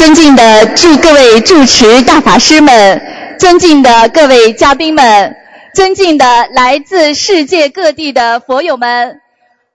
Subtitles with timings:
[0.00, 5.36] 尊敬的祝各位主持大法师们，尊敬的各位嘉宾们，
[5.74, 9.20] 尊敬的来自世界各地的佛友们，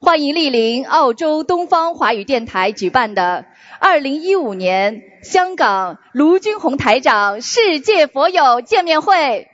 [0.01, 3.45] 欢迎莅临澳洲东方华语电台举办的
[3.79, 9.47] 二零一五年香港卢军宏台长世界佛友见面会。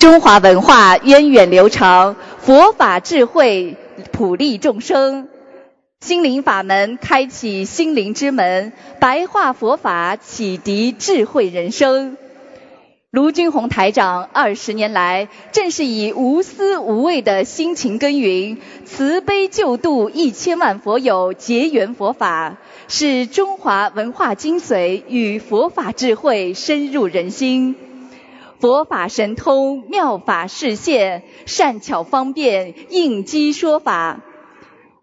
[0.00, 3.76] 中华文化源远流长，佛法智慧。
[4.12, 5.28] 普利众生，
[6.00, 12.16] 心灵法门开启心灵之门，白话佛法启迪智慧人生。
[13.10, 27.74] 卢军宏台长二十年来，正是以无私无畏的辛勤耕耘，慈悲救度一千万佛友结缘佛法，使中华文化精髓与佛法智慧深入人心。
[28.58, 34.20] 佛法神通，妙法示现，善巧方便，应机说法。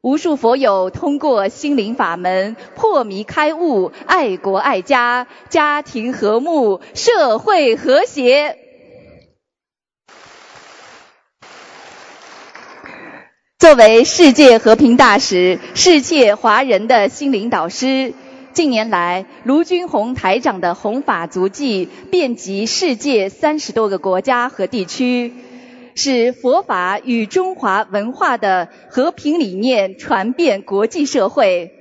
[0.01, 8.57] 无数佛友通过心灵法门破迷开悟，爱国爱家，家庭和睦，社会和谐。
[13.59, 18.13] 作为世界和平大使，世界华人的心灵导师。
[18.53, 25.33] 近年来，卢军宏台长的弘法足迹遍及世界三十多个国家和地区，
[25.95, 31.71] 使佛法与中华文化的和平理念传遍国际社会。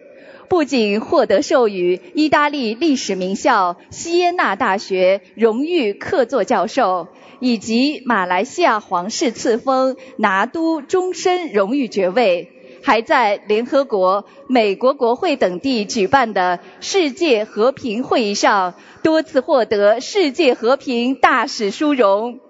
[0.48, 12.61] 不仅获得授予意大利历史名校锡耶纳大学荣誉客座教授，以及马来西亚皇室赐封拿督终身荣誉爵位。
[12.82, 22.40] 还在联合国、美国国会等地举办的世界和平会议上多次获得世界和平大使殊荣。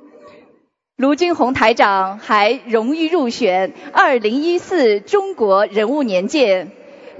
[0.97, 6.70] 卢军宏台长还荣誉入选2014中国人物年鉴，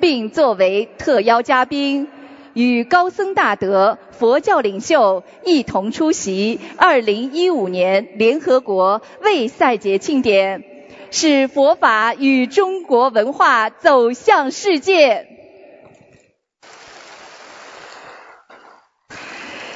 [0.01, 2.09] 并作为特邀嘉宾，
[2.55, 10.72] 与高僧大德、佛教领袖一同出席2015年联合国卫赛节庆典。
[11.13, 15.29] 使佛法与中国文化走向世界。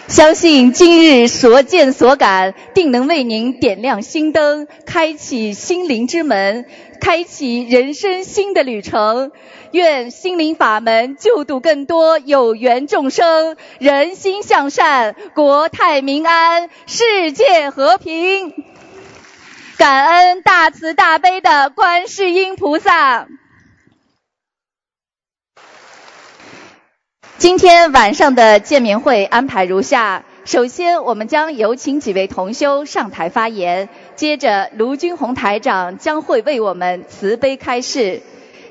[0.09, 6.65] 相信今日所见所感，定能为您点亮心灯，开启心灵之门，
[7.03, 9.31] 开启人生新的旅程。
[9.73, 18.55] 愿心灵法门救度更多有缘众生，人心向善，国泰民安，世界和平。
[19.77, 23.29] 感恩大慈大悲的观世音菩萨。
[27.37, 38.23] 今天晚上的见面会安排如下：首先，我们将有请几位同修上台发言；接着，卢军宏台长将会为我们慈悲开示；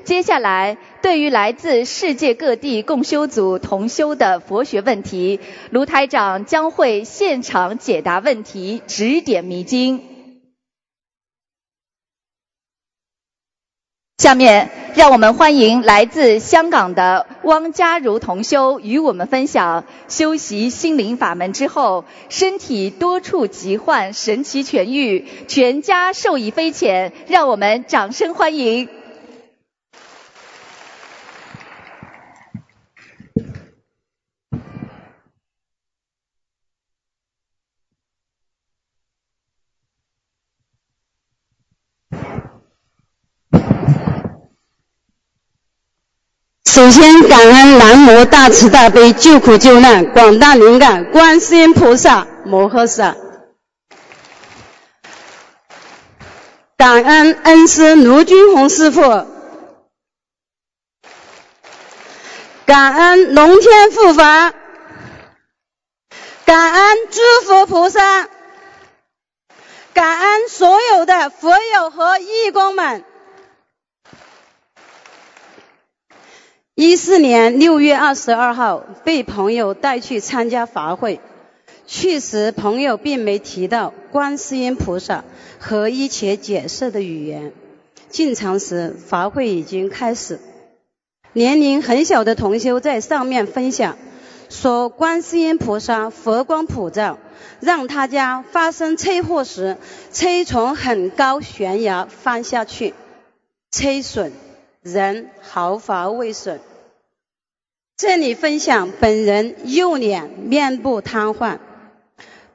[0.02, 5.38] 接下来，对于来自世界各地共修组同修的佛学问题，
[5.70, 10.15] 卢台长将会现场解答问题，指点迷津。
[14.18, 27.12] 下面，让我们欢迎来自香港的汪家如同修与我们分享修习心灵法门之后，身体多处疾患神奇痊愈，全家受益匪浅。
[27.28, 28.88] 让我们掌声欢迎。
[46.86, 53.16] 首先，感恩南无大慈大悲救苦救难广大灵感观世音菩萨摩诃萨，
[56.76, 59.00] 感恩恩师卢军宏师傅，
[62.66, 64.54] 感恩龙天护法，
[66.44, 68.28] 感恩诸佛菩萨，
[69.92, 73.02] 感恩所有的佛友和义工们。
[76.78, 81.20] 一四年六月二十二号，被朋友带去参加法会。
[81.86, 85.24] 去时，朋友并没提到观世音菩萨
[85.58, 87.54] 和一切解释的语言。
[88.10, 90.38] 进场时，法会已经开始。
[91.32, 93.96] 年龄很小的同修在上面分享，
[94.50, 97.18] 说观世音菩萨佛光普照，
[97.60, 99.78] 让他家发生车祸时，
[100.12, 102.92] 车从很高悬崖翻下去，
[103.70, 104.30] 车损。
[104.86, 106.60] 人毫发未损。
[107.96, 111.58] 这里分享本人右脸面部瘫痪。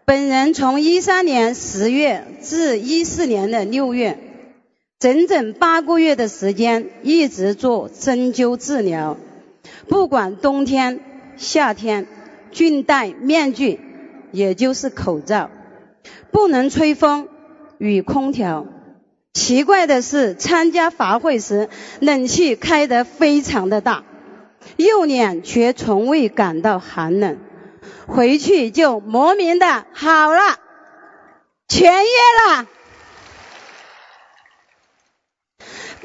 [0.06, 4.18] 本人从一三年十月至一四年的六月，
[4.98, 9.18] 整整八个月的时间一直做针灸治疗，
[9.90, 11.02] 不管冬天、
[11.36, 12.08] 夏天，
[12.52, 13.80] 均戴面具，
[14.32, 15.50] 也就是口罩，
[16.32, 17.28] 不能吹风
[17.78, 18.66] 与空调。
[19.34, 21.70] 奇怪的是，参加法会时
[22.00, 24.04] 冷气开得非常的大，
[24.76, 27.38] 右脸却从未感到寒冷。
[28.08, 30.60] 回去就莫名的好了，
[31.70, 32.68] 痊愈了。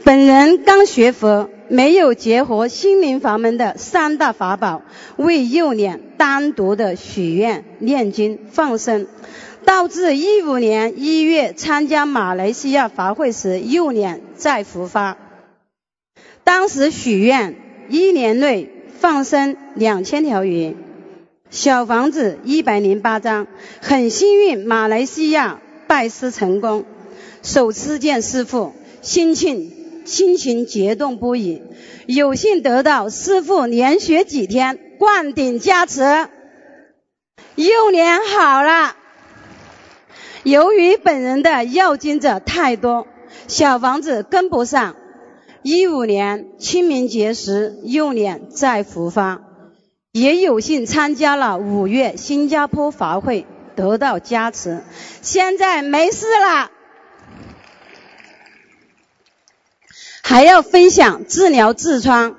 [0.04, 4.82] 本人刚学佛，没有结合心灵法门的三大法宝，
[5.16, 9.08] 为右脸单独的许愿、念经、放生，
[9.66, 15.16] 到至一五年一月参加马来西亚法会时，右脸再复发。
[16.44, 17.56] 当时许愿
[17.88, 18.70] 一年内
[19.00, 20.76] 放生两千条鱼。
[21.50, 23.48] 小房子一百零八张，
[23.80, 26.84] 很幸运，马来西亚拜师成功，
[27.42, 28.72] 首次见师傅，
[29.02, 31.60] 心情心情激动不已，
[32.06, 36.02] 有幸得到师傅连续几天灌顶加持，
[37.56, 38.94] 右脸好了。
[40.46, 43.08] 由于本人的要经者太多，
[43.48, 44.94] 小房子跟不上，
[45.62, 49.42] 一五年清明节时右脸再复发。
[50.12, 53.44] 也有幸参加了五月新加坡法会，
[53.74, 54.84] 得到加持，
[55.20, 56.70] 现在没事了。
[60.22, 62.38] 还要分享治疗痔疮。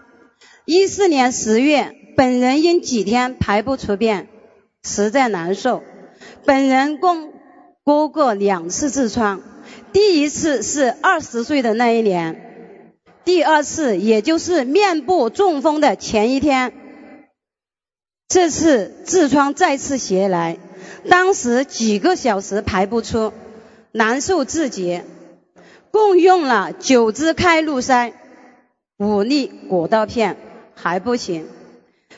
[0.64, 4.30] 一四年十月，本人因几天排不出便，
[4.82, 5.84] 实在难受。
[6.46, 7.34] 本人共
[7.88, 9.40] 割过两次痔疮，
[9.94, 12.84] 第一次是二十岁的那一年，
[13.24, 16.74] 第二次也就是面部中风的前一天。
[18.28, 20.58] 这次痔疮再次袭来，
[21.08, 23.32] 当时几个小时排不出，
[23.94, 25.02] 难受至极，
[25.90, 28.12] 共用了九支开路塞、
[28.98, 30.36] 五粒果刀片，
[30.76, 31.48] 还不行。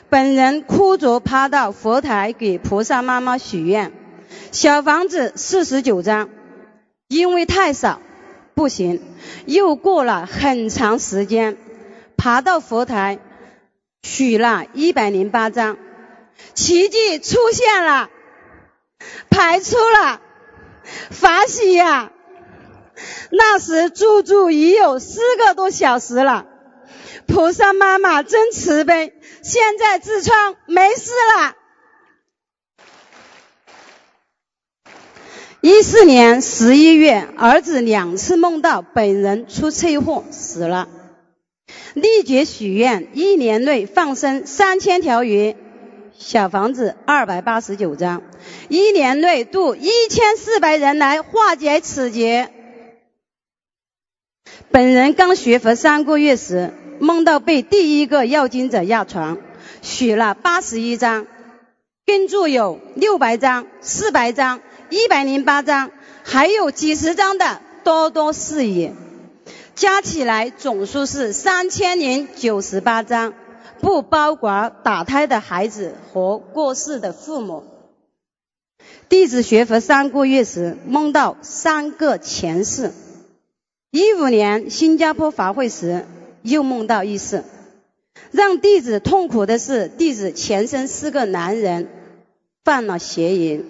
[0.08, 3.92] 本人哭着趴到佛台给菩萨妈妈许愿，
[4.52, 6.28] 小房子四十九张，
[7.08, 8.00] 因为太少
[8.54, 9.00] 不行，
[9.46, 11.56] 又过了很长时间，
[12.16, 13.18] 爬到佛台
[14.02, 15.76] 取了一百零八张。
[16.54, 18.08] 奇迹出现了，
[19.28, 20.20] 排出了，
[21.10, 22.12] 法喜呀！
[23.30, 26.46] 那时足足已有四个多小时了，
[27.26, 31.56] 菩萨妈妈真慈悲，现在痔疮没事了。
[35.62, 40.88] 一四年十一月，儿子两次梦到本人出车祸死了，
[41.92, 45.54] 立即许愿，一年内放生三千条鱼。
[46.16, 48.22] 小房子二百八十九张，
[48.70, 52.48] 一年内度一千四百人来化解此劫。
[54.70, 59.36] 本人刚学佛三个月时，梦到被第一个要经者压床，
[59.82, 61.26] 许了八十一张，
[62.06, 64.60] 跟住有六百张、四百张、
[64.90, 65.90] 一百零八张，
[66.22, 68.92] 还有几十张的多多事宜，
[69.74, 73.32] 加起来总数是三千零九十八张。
[73.80, 77.64] 不包括打胎的孩子和过世的父母。
[79.08, 82.92] 弟子学佛三个月时，梦到三个前世。
[83.90, 86.04] 一五年新加坡法会时，
[86.42, 87.42] 又梦到一次。
[88.32, 91.88] 让弟子痛苦的是，弟子前身是个男人，
[92.62, 93.64] 犯了邪淫。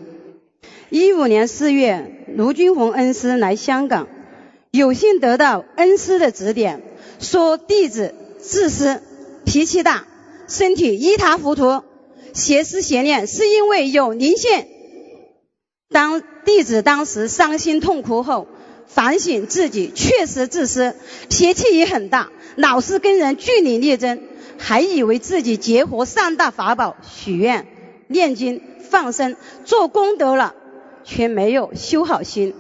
[0.90, 4.08] 一五年四月，卢军红恩师来香港，
[4.72, 6.82] 有幸得到恩师的指点，
[7.20, 9.00] 说弟子自私。
[9.44, 10.04] 脾气大，
[10.48, 11.82] 身体一塌糊涂，
[12.34, 14.66] 邪思邪念是因为有灵性。
[15.88, 18.48] 当弟子当时伤心痛哭后，
[18.86, 20.96] 反省自己确实自私，
[21.28, 24.22] 脾气也很大，老是跟人据理力争，
[24.58, 27.66] 还以为自己结合三大法宝许愿、
[28.08, 30.54] 念经、放生做功德了，
[31.04, 32.54] 却没有修好心。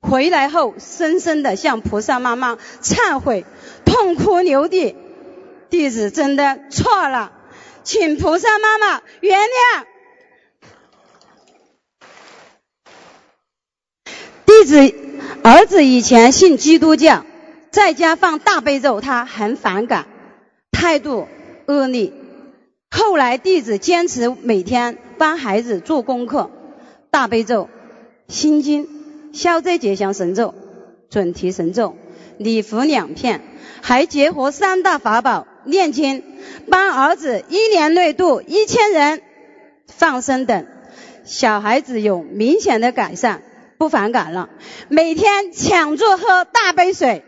[0.00, 3.44] 回来后，深深的向菩萨妈妈忏悔，
[3.84, 4.94] 痛哭流涕。
[5.68, 7.32] 弟子真的错了，
[7.82, 9.84] 请菩萨妈妈原谅。
[14.44, 14.94] 弟子
[15.42, 17.24] 儿子以前信基督教，
[17.72, 20.06] 在家放大悲咒，他很反感，
[20.70, 21.26] 态度
[21.66, 22.12] 恶劣。
[22.90, 26.50] 后来弟子坚持每天帮孩子做功课，
[27.16, 27.70] 大悲咒、
[28.28, 28.86] 心经、
[29.32, 30.54] 消灾吉祥神咒、
[31.08, 31.96] 准提神咒、
[32.36, 33.40] 礼佛两片，
[33.80, 35.46] 还结合三大法宝。
[35.64, 36.22] 念经，
[36.68, 39.22] 帮儿子一年内度一千人，
[39.86, 40.66] 放生等，
[41.24, 43.40] 小孩子有明显的改善，
[43.78, 44.50] 不反感了。
[44.88, 47.24] 每天抢着喝大杯水，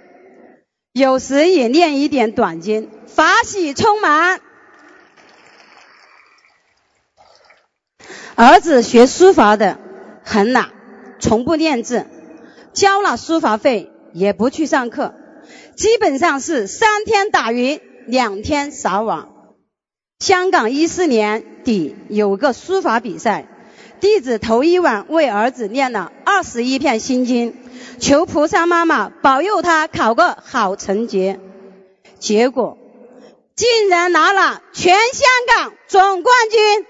[0.92, 4.42] 有时也念一点短经，法喜充满。
[8.40, 9.80] 儿子学书法的
[10.22, 10.70] 很懒，
[11.18, 12.06] 从不练字，
[12.72, 15.12] 交了书法费也不去上课，
[15.76, 19.30] 基本上是三天打鱼两天撒网。
[20.20, 23.48] 香港一四年底有个书法比赛，
[23.98, 27.56] 弟子头一晚为儿子念了二十一片心经，
[27.98, 31.36] 求菩萨妈妈保佑他考个好成绩。
[32.20, 32.78] 结果
[33.56, 36.86] 竟然拿了全香港总冠军，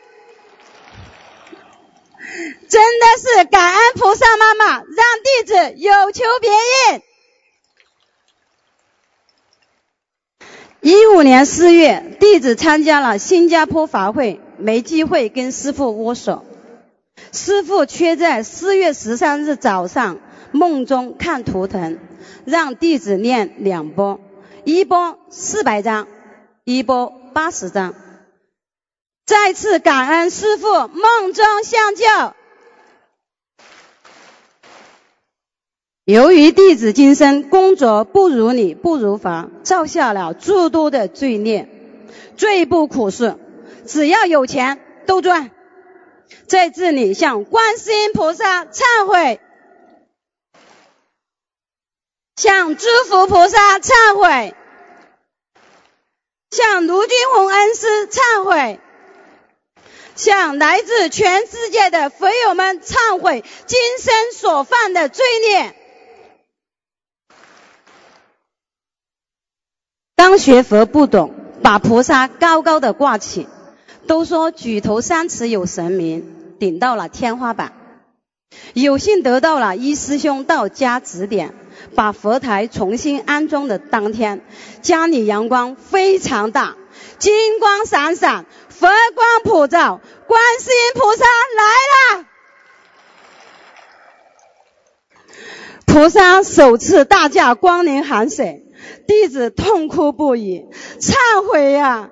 [2.69, 7.03] 真的是感恩菩萨妈妈，让弟子有求必应。
[10.81, 16.45] 一五年四月，弟子参加了新加坡法会，没机会跟师父握手。
[17.33, 20.21] 师父却在四月十三日早上
[20.53, 21.99] 梦中看图腾，
[22.45, 24.21] 让弟子念两波，
[24.65, 26.07] 一波四百张，
[26.65, 27.95] 一波八十张。
[29.29, 32.07] 再次感恩师父梦中相救。
[36.07, 41.69] 由于弟子今生工作不如你不如法，造下了诸多的罪孽，
[42.39, 43.37] 罪不可恕。
[43.87, 45.51] 只要有钱都赚。
[46.47, 49.41] 在这里向观世音菩萨忏悔，
[52.37, 54.55] 向诸佛菩萨忏悔，
[56.51, 58.81] 向卢军宏恩师忏悔，
[60.19, 65.75] 向来自全世界的佛友们忏悔今生所犯的罪孽。
[70.17, 71.33] 刚学佛不懂，
[71.63, 73.47] 把菩萨高高的挂起，
[74.09, 77.73] 都说举头三尺有神明，顶到了天花板。
[78.75, 81.55] 有幸得到了一师兄到家指点，
[81.95, 84.45] 把佛台重新安装的当天，
[84.83, 86.77] 家里阳光非常大，
[87.19, 88.47] 金光闪闪，
[88.79, 91.25] 佛光普照，观世音菩萨
[91.57, 91.65] 来
[91.97, 92.27] 了。
[95.85, 98.45] 菩萨首次大驾光临寒舍。
[99.09, 100.69] 弟子痛哭不已，
[101.01, 101.17] 忏
[101.49, 102.11] 悔呀！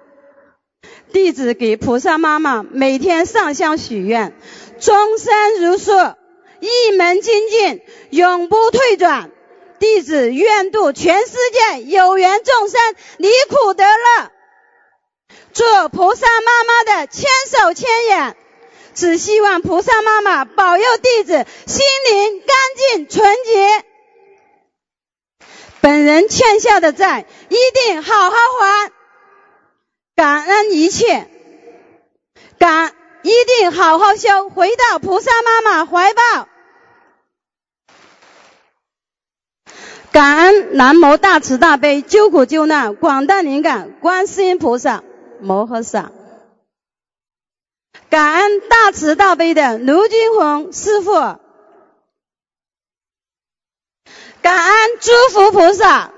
[1.13, 4.37] 弟子给菩萨妈妈每天上香许愿，
[4.81, 5.93] 终身如数，
[6.59, 9.31] 一门精进，永不退转。
[9.79, 12.81] 弟子愿度全世界有缘众生
[13.19, 14.33] 离苦得乐，
[15.53, 18.37] 做菩萨妈妈的千手千眼，
[18.95, 23.85] 只希望菩萨妈妈保佑弟子心灵干净纯洁。
[25.81, 28.93] 本人欠下的债一定好好还，
[30.17, 31.29] 感恩一切，
[32.59, 36.49] 感一定好好修，回到菩萨妈妈怀抱。
[40.13, 45.05] 感恩南无大慈大悲救苦救难广大灵感观世音菩萨
[45.47, 46.11] 摩诃萨，
[48.11, 51.13] 感恩大慈大悲的卢金红师傅。
[54.43, 56.13] 感恩诸佛菩萨，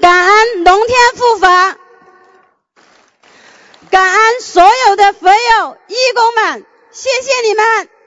[0.00, 1.76] 感恩龙天护法，
[3.90, 7.97] 感恩所有的佛友义工们，谢谢你们。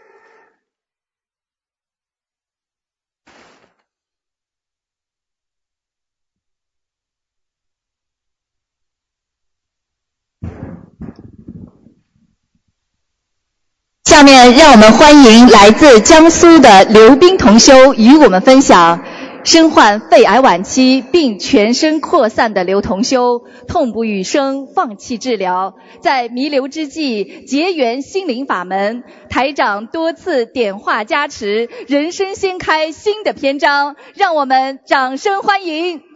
[14.21, 19.03] 下面让我们欢迎来自江苏的刘斌同修与我们分享：
[19.43, 33.95] 身患肺癌晚期并全身扩散的刘同修，痛不欲生，放弃治疗，在弥留之际结缘心灵法门，台长多次点化加持，人生掀开新的篇章。
[34.13, 36.10] 让我们掌声欢迎。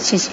[0.00, 0.30] 谢谢。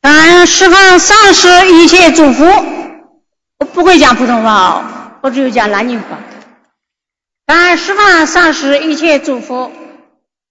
[0.00, 2.44] 感恩十方上师一切祝福。
[3.58, 6.18] 我不会讲普通话哦，我只有讲南京话。
[7.44, 9.72] 感恩十方上师一切祝福。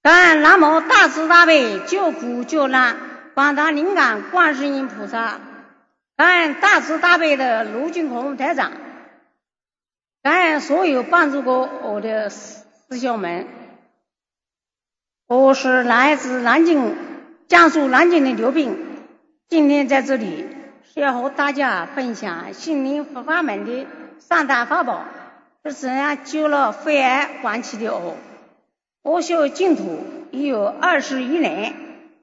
[0.04, 2.98] 感恩南无大慈大悲救苦救难
[3.34, 5.40] 广大灵感观世音菩萨。
[6.16, 8.72] 感恩大慈大悲的卢俊宏台长。
[10.22, 12.66] 感恩所有帮助过我的师
[13.00, 13.48] 兄们。
[15.30, 16.96] 我是来自南京，
[17.50, 18.78] 江苏南京的刘斌。
[19.50, 20.46] 今天在这里
[20.86, 23.86] 是要和大家分享心灵佛法门的
[24.20, 25.04] 三大法宝，
[25.66, 28.16] 是怎样救了肺癌晚期的我。
[29.04, 30.00] 我修净土，
[30.32, 31.74] 已有二十一年，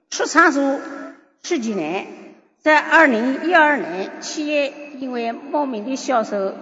[0.08, 0.80] 吃长素
[1.42, 2.06] 十几年。
[2.62, 6.54] 在二零一二年七月，因为莫名的消瘦，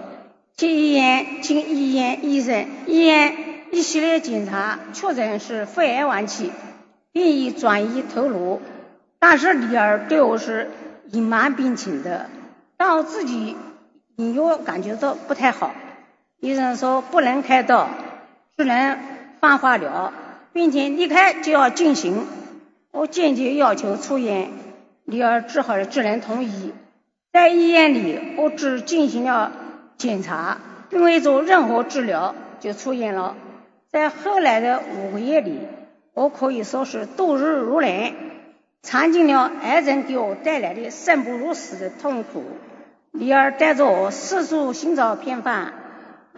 [0.57, 3.33] 去医院经医院医生医院
[3.73, 6.51] 一系列检查，确诊是肺癌晚期，
[7.11, 8.61] 并已转移头颅。
[9.17, 10.69] 但是女儿对我是
[11.11, 12.29] 隐瞒病情的，
[12.77, 13.57] 但我自己
[14.17, 15.73] 隐约感觉到不太好。
[16.39, 17.89] 医生说不能开刀，
[18.55, 18.99] 只能
[19.39, 20.13] 放化疗，
[20.53, 22.27] 并且离开就要进行。
[22.91, 24.51] 我坚决要求出院，
[25.05, 26.73] 女儿只好只能同意。
[27.31, 29.51] 在医院里，我只进行了
[29.97, 30.59] 检查，
[30.91, 33.35] 并未做任何治疗就出院了。
[33.93, 35.59] 在后来的五个月里，
[36.15, 38.15] 我可以说是度日如年。
[38.81, 42.43] 尝尽了癌症给我带来的生不如死的痛苦，
[43.11, 45.73] 李儿带着我四处寻找偏方、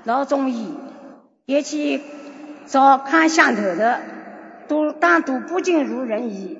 [0.03, 0.73] 老中医，
[1.45, 2.01] 也去
[2.67, 4.01] 找看相头的，
[4.67, 6.59] 都但都不尽如人意，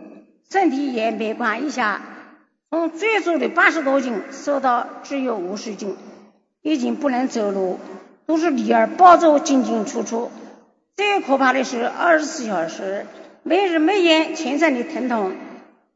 [0.50, 2.02] 身体也每况愈下，
[2.72, 5.98] 从最初的八十多斤瘦到只有五十斤，
[6.62, 7.80] 已经不能走路，
[8.25, 10.32] 都是李儿抱着我进进出出。
[10.96, 13.06] 最可怕的是二十四小时
[13.44, 15.34] 没日没夜全身的疼痛。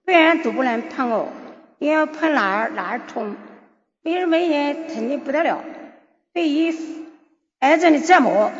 [0.06, 1.29] 别人都不能碰我，
[1.77, 3.36] 因为碰哪儿哪儿痛，
[4.01, 5.63] 没日没夜疼的不得了。
[6.34, 6.75] 对于
[7.60, 8.51] 癌症的折磨，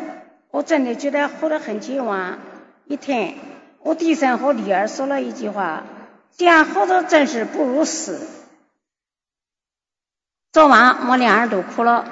[0.52, 2.38] 我真的觉得活得很绝望。
[2.84, 3.34] 一天，
[3.80, 5.82] 我低声和女儿说了一句话
[6.38, 8.28] ：“这样活着真是不如死。”
[10.54, 12.04] 说完，我们两人都哭了。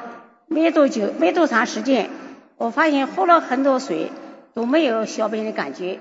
[0.47, 2.11] 没多久，没多长时间，
[2.59, 4.11] 我发现喝了很多水
[4.53, 6.01] 都没有小便的感觉。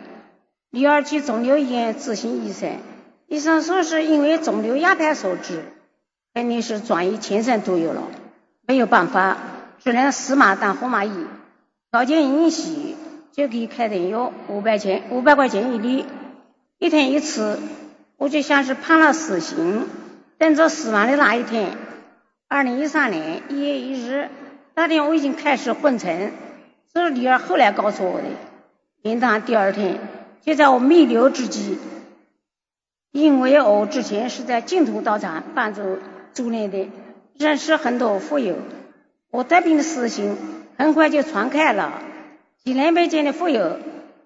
[0.72, 2.72] 女儿去肿瘤医院咨询医生。
[3.28, 5.64] 医生说是因为肿瘤压迫所致，
[6.34, 8.04] 肯定是转移全身都有了，
[8.66, 9.38] 没有办法，
[9.84, 11.12] 只能死马当活马医。
[11.92, 12.96] 条件允许
[13.32, 16.06] 就给开点药，五百钱，五百块钱一粒，
[16.80, 17.60] 一天一次。
[18.18, 19.88] 我就像是判了死刑，
[20.40, 21.78] 等着死亡的那一天。
[22.48, 24.30] 二零一三年一月一日，
[24.74, 26.32] 那天我已经开始昏沉，
[26.98, 28.26] 这是女儿后来告诉我的。
[29.04, 30.00] 元旦第二天，
[30.42, 31.78] 就在我弥留之际。
[33.12, 36.00] 因为我之前是在净土道场帮助
[36.34, 36.90] 助念的，
[37.38, 38.56] 认识很多佛友，
[39.30, 40.38] 我得病的事情
[40.76, 42.02] 很快就传开了。
[42.64, 43.78] 济南北京的佛友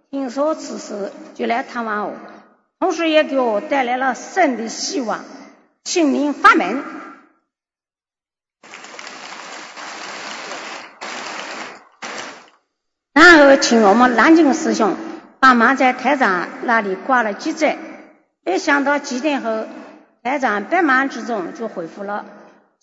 [0.09, 2.13] 听说此事，就来探望我，
[2.79, 5.25] 同时也给我带来了生的希望，
[5.83, 6.81] 心灵法门。
[13.41, 14.95] 后请我们南京师兄
[15.39, 17.75] 帮忙在台长那里挂了急诊。
[18.45, 19.65] 没想到几天后，
[20.21, 22.25] 台长百忙之中就恢复了。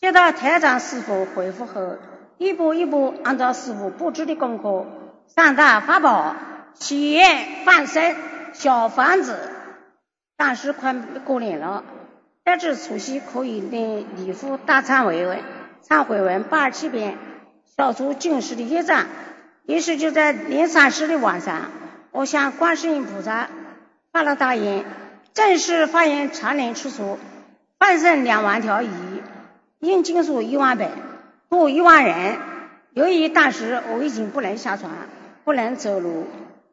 [0.00, 1.98] 接到台长师傅回复后，
[2.38, 4.86] 一步一步按照师傅布置的功课，
[5.28, 6.34] 三大法宝、
[6.74, 8.16] 祈愿、放生、
[8.52, 9.38] 小房子，
[10.36, 10.92] 但是快
[11.24, 11.84] 过年了，
[12.44, 15.38] 得知除夕可以念礼佛大忏悔文、
[15.88, 17.16] 忏悔文八十七遍，
[17.76, 19.06] 消除今世的业障。
[19.68, 21.70] 于是就在年三十的晚上，
[22.10, 23.50] 我向观世音菩萨
[24.10, 24.86] 发了大愿。
[25.34, 27.18] 正式发言常年吃素，
[27.78, 28.88] 放生两万条鱼，
[29.80, 30.88] 印经书一万本，
[31.50, 32.38] 度一万人。
[32.94, 34.90] 由于当时我已经不能下床，
[35.44, 36.26] 不能走路，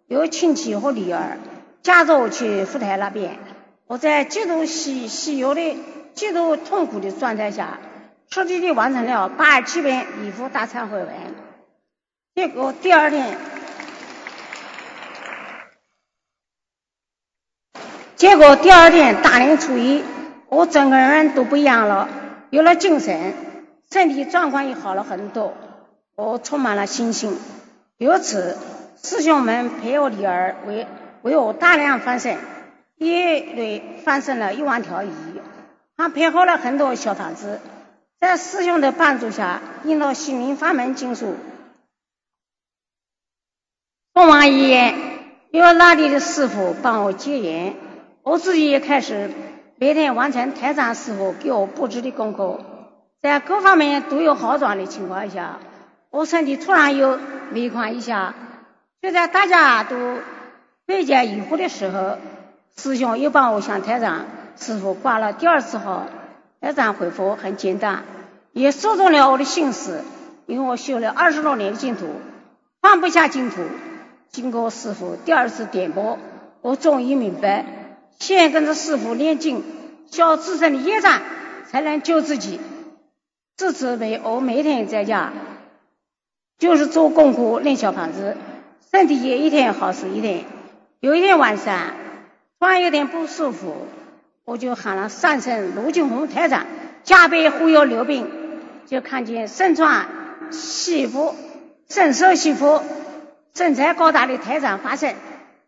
[0.08, 1.38] 有亲戚和女儿
[1.84, 3.38] 夹着我去福台那边，
[3.88, 5.78] 我在极度喜喜悦的、
[6.14, 7.78] 极度痛苦的状态下，
[8.30, 11.10] 彻底的完成了八十七遍礼佛大忏悔文。
[12.36, 13.38] 结果第二天。
[18.18, 20.04] 结果第二天大年初一，
[20.50, 22.10] 我整个人都不一样了，
[22.50, 23.34] 有了精神，
[23.90, 25.54] 身体状况也好了很多，
[26.18, 27.40] 我充满了信心。
[28.00, 28.58] 由此，
[29.02, 30.88] 师兄们陪我女儿为
[31.22, 32.36] 为我大量放生，
[32.98, 35.10] 一月放生了一万条鱼，
[35.96, 37.62] 还配合了很多小房子，
[38.20, 41.38] 在师兄的帮助下，印到心灵法门经书，
[44.16, 44.96] 送往医院，
[45.52, 47.76] 有那里的师傅帮我戒烟。
[48.24, 49.30] 我自己也开始
[49.76, 52.62] 每天完成台长师傅给我布置的功课，
[53.22, 55.60] 在各方面都有好转的情况下，
[56.12, 57.20] 我身体突然又
[57.52, 58.34] 每况愈下。
[59.02, 60.20] 就在大家都
[60.86, 62.18] 备解疑惑的时候，
[62.78, 66.06] 师兄又帮我向台长师傅挂了第二次号。
[66.62, 68.06] 台长回复很简单，
[68.54, 70.06] 也说中了我的心思，
[70.46, 72.08] 因为我修了二十多年的净土，
[72.82, 73.58] 放不下净土。
[74.36, 76.20] 经过师傅第二次点拨，
[76.60, 77.66] 我终于明白。
[78.20, 79.64] 先跟着师傅练经，
[80.12, 81.22] 消自身的业障，
[81.72, 82.60] 才能救自己。
[83.56, 85.32] 自此，为我每天在家
[86.60, 88.36] 就是做功课练小房子，
[88.92, 90.44] 身体也一天好似一天。
[91.00, 91.94] 有一天晚上，
[92.60, 93.88] 突然有点不舒服，
[94.44, 96.66] 我就喊了上身卢俊宏台长
[97.06, 98.30] 加倍忽悠刘病，
[98.86, 100.08] 就看见身穿
[100.52, 101.34] 西服、
[101.88, 102.82] 身手西服、
[103.56, 105.16] 身材高大的台长发生，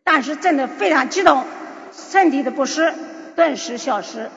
[0.03, 1.45] 当时真的非常激动，
[1.93, 2.93] 身体的不适
[3.37, 4.29] 顿时消失。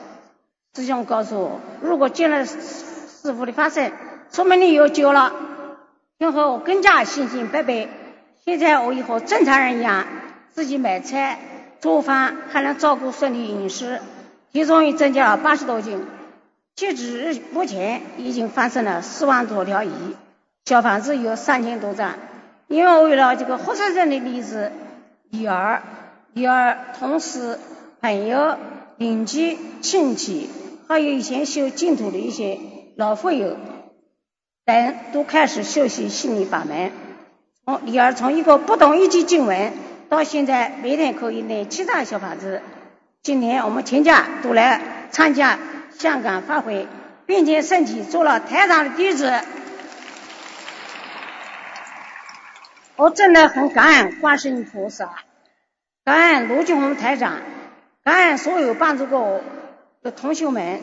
[0.73, 3.91] 师兄告诉我，如果见了师傅的发生，
[4.31, 5.33] 说明你有救了。
[6.17, 7.89] 今后我更加信心百倍。
[8.45, 10.05] 现在我也和正常人一样，
[10.53, 11.37] 自己买菜
[11.81, 13.99] 做饭，还能照顾身体饮食，
[14.53, 16.07] 体重也增加了八十多斤。
[16.73, 19.89] 截止目前，已经发生了四万多条鱼，
[20.65, 22.13] 小房子有三千多张。
[22.71, 24.71] 因为为了这个活生生的例子，
[25.29, 25.83] 女儿、
[26.31, 27.59] 女儿同事、
[27.99, 28.57] 朋友、
[28.95, 30.49] 邻居、亲戚，
[30.87, 32.57] 还有以前修净土的一些
[32.95, 33.57] 老佛友
[34.65, 36.93] 等，都开始学习心理法门。
[37.65, 39.73] 从女儿从一个不懂一句经文，
[40.07, 42.61] 到现在每天可以念七张小法子。
[43.21, 44.81] 今年我们全家都来
[45.11, 45.59] 参加
[45.91, 46.87] 香港法会，
[47.25, 49.41] 并且身体做了台长的弟子。
[53.01, 55.23] 我真的很感恩观世音菩萨，
[56.05, 57.41] 感恩卢俊宏台长，
[58.03, 59.41] 感恩所有帮助过我
[60.03, 60.79] 的同学们。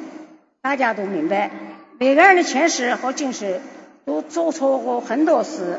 [0.61, 1.53] 大家都明白，
[1.97, 3.61] 每个人的前世和今世
[4.05, 5.79] 都做错过很多事。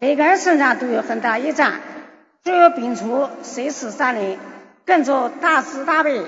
[0.00, 1.74] 每个人身上都有很大业障，
[2.42, 4.40] 只有摒除谁是杀人，
[4.84, 6.20] 跟着大慈大悲。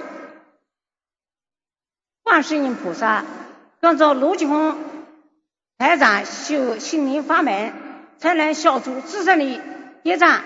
[2.23, 3.25] 观世音菩萨，
[3.81, 4.77] 跟着卢俊宏
[5.79, 7.73] 台长修心灵法门，
[8.23, 9.61] 才能消除自身的
[10.05, 10.43] 业障，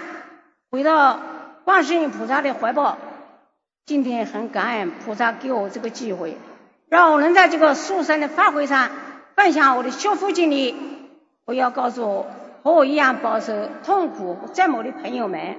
[0.70, 1.20] 回到
[1.64, 2.96] 观世音菩萨的怀抱。
[3.84, 6.38] 今天很感恩菩萨给我这个机会，
[6.88, 8.88] 让我能在这个殊胜的法会上
[9.34, 10.74] 分享我的修复经历。
[11.44, 12.24] 我要告诉。
[12.62, 15.56] 和我一样饱受痛苦折磨的朋友们，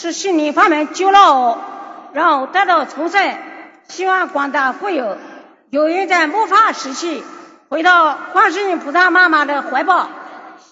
[0.00, 1.58] 是心灵法门救了我，
[2.12, 3.38] 让我得到重生。
[3.86, 5.16] 希望广大佛友
[5.70, 7.22] 有缘在末法时期
[7.68, 10.08] 回到观世音菩萨妈妈的怀抱，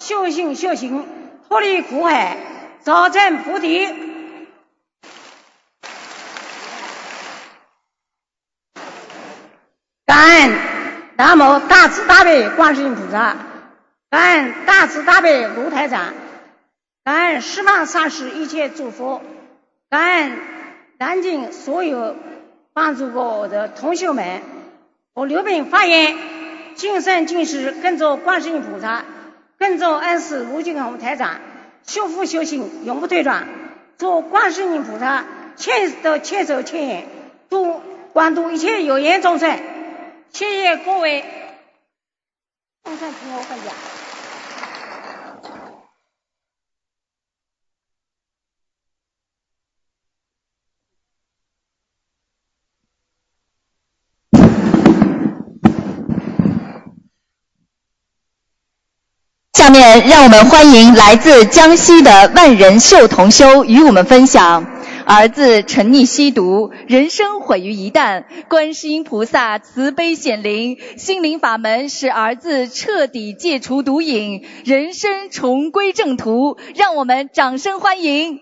[0.00, 1.06] 修行修行，
[1.46, 2.38] 脱离苦海，
[2.80, 3.86] 早证菩提。
[10.06, 10.58] 感恩
[11.16, 13.36] 南无大慈大悲观世音菩萨。
[14.08, 16.14] 感恩大慈大悲卢台长，
[17.04, 19.22] 感恩十方三世一切诸佛，
[19.90, 20.38] 感恩
[20.98, 22.16] 南京所有
[22.72, 24.40] 帮助过我的同学们。
[25.12, 26.16] 我刘炳发言，
[26.74, 29.04] 今生今世跟着观世音菩萨，
[29.60, 31.38] 跟着恩师卢金红台长，
[31.86, 33.46] 修复修行永不退转，
[33.98, 37.06] 做观世音菩萨切都切手切眼，
[37.50, 37.82] 度
[38.14, 39.60] 广度一切有缘众生。
[40.32, 41.26] 谢谢各位，
[42.84, 43.99] 众生听我分享。
[59.60, 64.64] 下面让我们欢迎来自江西的万人秀同修与我们分享：
[65.04, 76.56] 儿子沉溺吸毒，人生毁于一旦，观世音菩萨慈悲显灵，心灵法门使儿子彻底戒除毒瘾，人生重归正途。
[76.74, 78.40] 让我们掌声欢迎。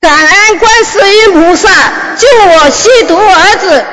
[0.00, 1.68] 感恩观世音菩萨
[2.16, 3.84] 救我吸毒儿子，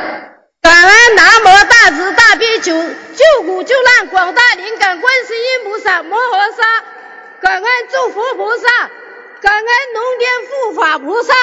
[0.62, 6.64] 感恩南无大慈大悲救救苦救难广大灵感观世音菩萨摩诃萨，
[7.42, 8.90] 感恩诸佛菩萨，
[9.42, 11.34] 感恩龙天护法菩萨，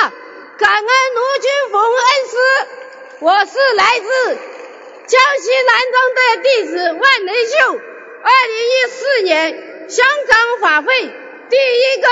[0.58, 2.00] 感恩卢军峰恩
[2.30, 2.36] 师。
[3.20, 4.38] 我是来自
[5.08, 7.80] 江西南昌的弟子万能秀，
[8.22, 11.12] 二零一四年香港法会。
[11.50, 12.08] 第一个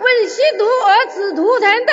[0.00, 1.92] 问吸毒儿子图腾的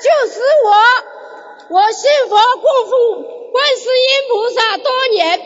[0.00, 5.40] 就是我，我信佛供奉观世音菩萨多年。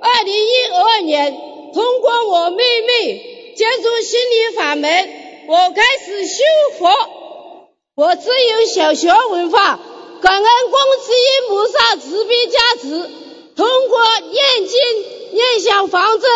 [0.00, 1.32] 二零一二年，
[1.72, 5.08] 通过我妹妹接触心理法门，
[5.46, 6.42] 我开始修
[6.78, 6.90] 佛。
[7.94, 9.78] 我只有小学文化，
[10.22, 13.10] 感恩观世音菩萨慈悲加持，
[13.56, 14.78] 通过念经
[15.32, 16.26] 念想房子，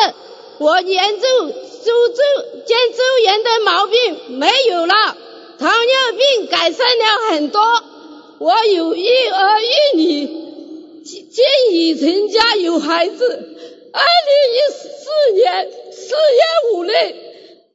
[0.58, 1.52] 我严重。
[1.84, 2.22] 周周
[2.64, 5.16] 肩周炎的毛病没有了，
[5.58, 7.60] 糖尿病改善了很多。
[8.38, 10.26] 我有一儿一女，
[11.04, 13.56] 建议成家有孩子。
[13.92, 16.40] 二零一四年四月
[16.72, 16.90] 五日，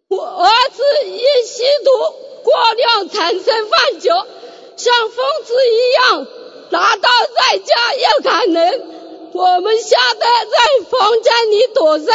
[0.10, 1.92] 我儿子因吸毒
[2.44, 4.10] 过量产生幻觉，
[4.76, 6.28] 像疯子一样
[6.72, 8.84] 拿刀在家要砍人，
[9.32, 12.12] 我们吓得在房间里躲着，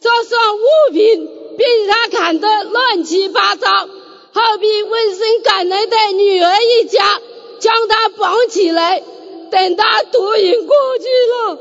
[0.00, 3.88] 这上物品被他砍得乱七八糟。
[4.34, 7.20] 好比闻声赶来的女儿一家
[7.60, 9.00] 将他绑起来，
[9.48, 11.58] 等他毒瘾过去了，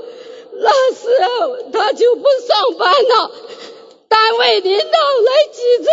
[0.53, 3.31] 那时候他就不上班了。
[4.09, 5.87] 单位领导来几次，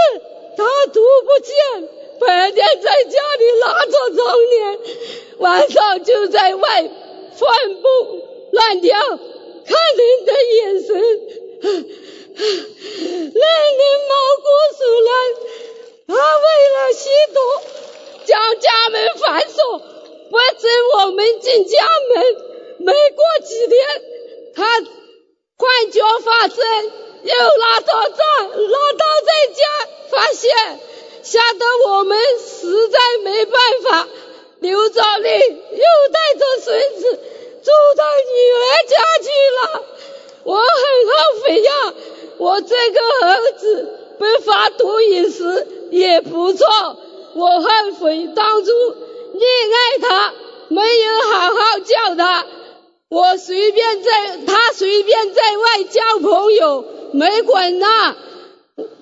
[0.56, 1.88] 他都不见，
[2.18, 4.78] 白天在家里拉着窗帘，
[5.38, 6.90] 晚上就在外
[7.36, 7.50] 放
[7.82, 10.96] 蹦乱跳，看人的眼神
[12.40, 14.46] 令人毛骨
[14.78, 15.10] 悚然。
[16.10, 17.40] 他为了吸毒，
[18.24, 22.36] 将家门反锁，不准我们进家门。
[22.80, 23.78] 没过几天，
[24.56, 24.64] 他
[25.56, 26.56] 幻觉发生，
[27.22, 28.22] 又拉到这，
[28.58, 29.62] 拉到在家，
[30.10, 30.80] 发现，
[31.22, 34.08] 吓得我们实在没办法，
[34.58, 37.20] 刘兆丽又带着孙子
[37.62, 39.84] 住到女儿家去了。
[40.42, 40.64] 我很
[41.06, 41.94] 后悔呀，
[42.38, 45.76] 我这个儿子被发毒瘾时。
[45.90, 46.66] 也不错，
[47.34, 49.42] 我后悔当初溺
[49.74, 50.34] 爱他，
[50.68, 52.46] 没有好好教他。
[53.08, 58.16] 我随便在，他随便在外交朋友，没管那。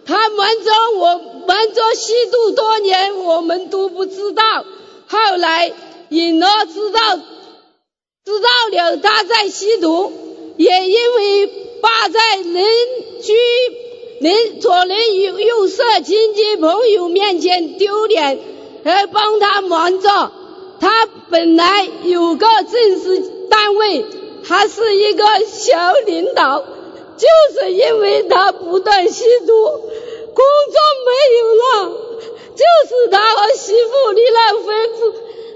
[0.06, 4.64] 他瞒着我，瞒着吸毒多年，我们都不知道。
[5.06, 5.72] 后来
[6.08, 7.16] 隐儿知道，
[8.24, 10.10] 知道了他在吸毒，
[10.56, 11.46] 也因为
[11.82, 12.64] 爸在邻
[13.22, 13.34] 居。
[14.20, 18.40] 人左邻右右舍亲戚朋友面前丢脸，
[18.84, 20.32] 而帮他瞒着。
[20.80, 24.04] 他本来有个正式单位，
[24.42, 26.58] 还是一个小领导，
[27.16, 27.26] 就
[27.60, 31.54] 是因为他不断吸毒，工作没有
[31.84, 31.92] 了，
[32.56, 34.88] 就是他和媳妇离了婚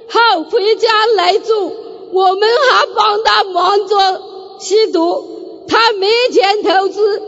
[0.09, 1.73] 后回家来住，
[2.13, 4.23] 我们还帮他忙着
[4.61, 7.23] 吸毒，他没钱投资。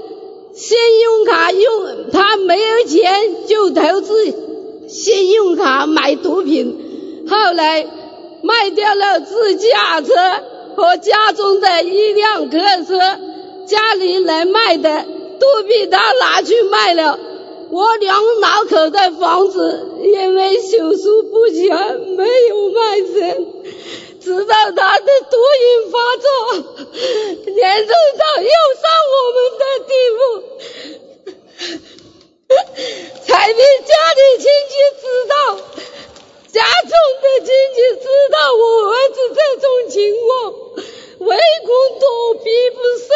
[0.54, 4.34] 信用卡用，他没有钱就投资。
[4.88, 7.86] 信用卡买毒品，后来
[8.42, 10.12] 卖掉了自驾车
[10.76, 12.98] 和家中的一辆客车，
[13.66, 15.04] 家里能卖的
[15.40, 17.18] 都被他拿去卖了。
[17.70, 23.46] 我两老口的房子因为手术不全没有卖成，
[24.24, 26.28] 直到他的毒瘾发作，
[27.46, 30.22] 严重到要伤我们的地步，
[33.26, 35.34] 才被家里亲戚知道，
[36.52, 40.28] 家中的亲戚知道我儿子这种情况，
[41.18, 41.28] 唯
[41.66, 41.68] 恐
[42.00, 42.04] 躲
[42.42, 43.08] 避不胜。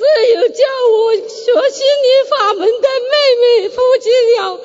[0.00, 4.58] 只有叫我学心理法门的妹妹夫妻俩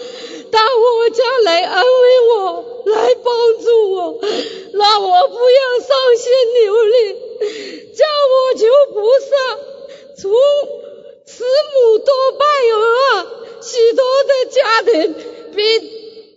[0.49, 4.19] 到我家来安慰我，来帮助我，
[4.71, 7.13] 让我不要伤心流泪，
[7.93, 9.59] 叫我求菩萨，
[10.21, 10.31] 从
[11.25, 13.27] 慈母多败儿，
[13.61, 15.15] 许多的家庭
[15.53, 15.79] 被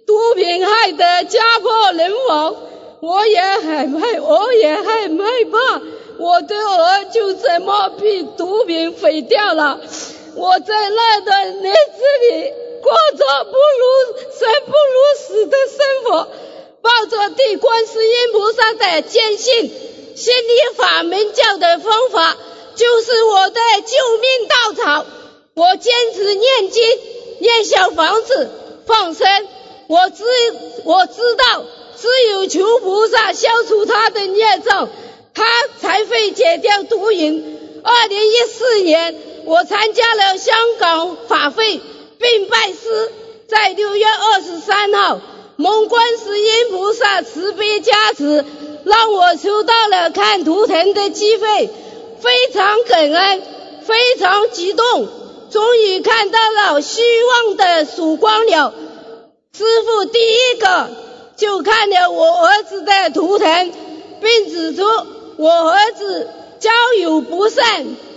[0.08, 2.56] 毒品害得家破人亡，
[3.00, 5.82] 我也很害，我也很害怕。
[6.18, 9.80] 我的儿就这么被毒品毁掉了。
[10.34, 12.52] 我在那段日子里
[12.82, 16.28] 过着不如生不如死的生活，
[16.82, 19.70] 抱着对观世音菩萨的坚信，
[20.16, 22.36] 心理法门教的方法
[22.74, 25.06] 就是我的救命稻草。
[25.54, 26.84] 我坚持念经、
[27.40, 28.50] 念小房子、
[28.86, 29.26] 放生。
[29.88, 30.24] 我知
[30.84, 31.64] 我知道，
[31.96, 34.88] 只有求菩萨消除他的孽障。
[35.38, 35.44] 他
[35.80, 37.80] 才会戒掉毒瘾。
[37.84, 41.80] 二零一四年，我参加了香港法会，
[42.18, 43.12] 并拜师。
[43.46, 45.20] 在六月二十三号，
[45.54, 48.44] 蒙观世音菩萨慈悲加持，
[48.84, 51.70] 让我收到了看图腾的机会，
[52.20, 53.42] 非常感恩，
[53.86, 55.08] 非常激动。
[55.50, 58.74] 终于看到了希望的曙光了。
[59.56, 60.90] 师傅第一个
[61.36, 63.72] 就看了我儿子的图腾，
[64.20, 64.82] 并指出。
[65.38, 66.68] 我儿子交
[67.00, 67.62] 友不慎，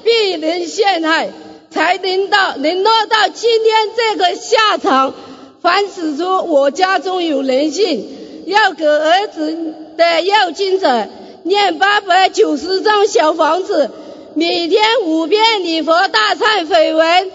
[0.04, 1.30] 被人陷害，
[1.70, 5.14] 才能到能落到今天这个下场。
[5.62, 11.08] 凡指出我家中有人性，要给儿子的要经者
[11.44, 13.92] 念八百九十张小房子，
[14.34, 17.32] 每天五遍礼佛大忏悔文。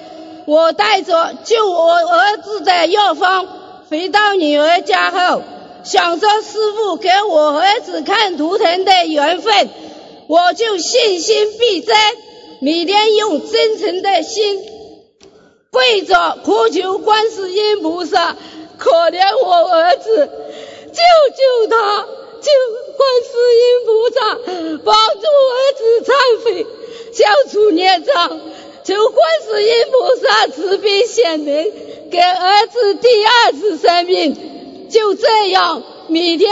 [0.46, 3.46] 我带着救我儿子的药方
[3.88, 5.42] 回到女儿家后。
[5.86, 9.68] 想着师傅给我儿子看图腾的缘分，
[10.26, 11.96] 我就信心必增。
[12.60, 14.64] 每天用真诚的心
[15.70, 18.36] 跪着苦求观世音菩萨，
[18.78, 20.28] 可怜我儿子，
[20.92, 21.02] 救
[21.36, 22.06] 救他！
[22.42, 22.50] 救
[22.96, 24.18] 观世音菩萨，
[24.84, 26.66] 帮助儿子忏悔，
[27.12, 28.40] 消除孽障，
[28.82, 31.72] 求观世音菩萨慈悲显灵，
[32.10, 34.55] 给儿子第二次生命。
[34.90, 36.50] 就这样，每天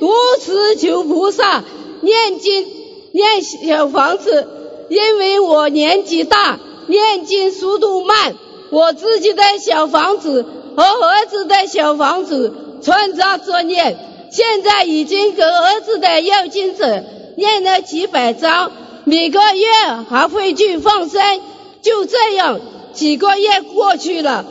[0.00, 1.64] 如此求菩萨
[2.02, 2.66] 念经
[3.12, 4.46] 念小房子，
[4.88, 8.34] 因为我年纪大，念经速度慢，
[8.70, 13.98] 我自己的小房子和儿子的小房子穿插着念，
[14.30, 17.04] 现在已经给儿子的要经者
[17.36, 18.72] 念了几百张。
[19.04, 19.66] 每个月
[20.08, 21.40] 还会去放生，
[21.82, 22.60] 就这样
[22.92, 24.44] 几个月过去了。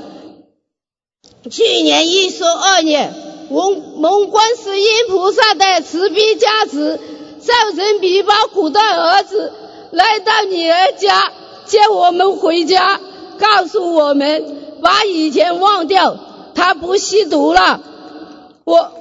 [1.49, 3.13] 去年一十二年，
[3.49, 6.99] 蒙蒙观世音菩萨的慈悲加持，
[7.39, 9.53] 造成比包苦的儿子
[9.91, 11.31] 来到女儿家
[11.65, 12.99] 接我们回家，
[13.39, 16.17] 告诉我们把以前忘掉，
[16.55, 17.81] 他不吸毒了。
[18.65, 18.91] 我。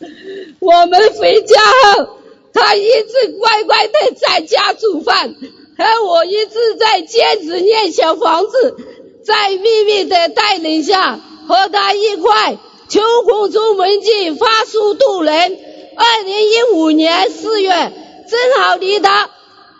[0.60, 1.60] 我们回家
[1.96, 2.08] 后，
[2.52, 5.34] 他一直乖乖的在家煮饭，
[5.78, 8.76] 而我一直在坚持念小房子，
[9.24, 15.58] 在秘密的带领下，和他一块求空中文记发书渡人。
[15.96, 19.30] 二零一五年四月，正好离他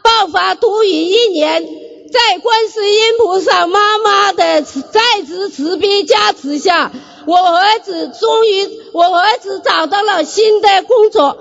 [0.03, 1.67] 爆发毒瘾一年，
[2.13, 6.93] 在观世音菩萨妈妈的在职慈悲加持下。
[7.27, 11.37] 我儿子终于，我儿子找到了新的工作，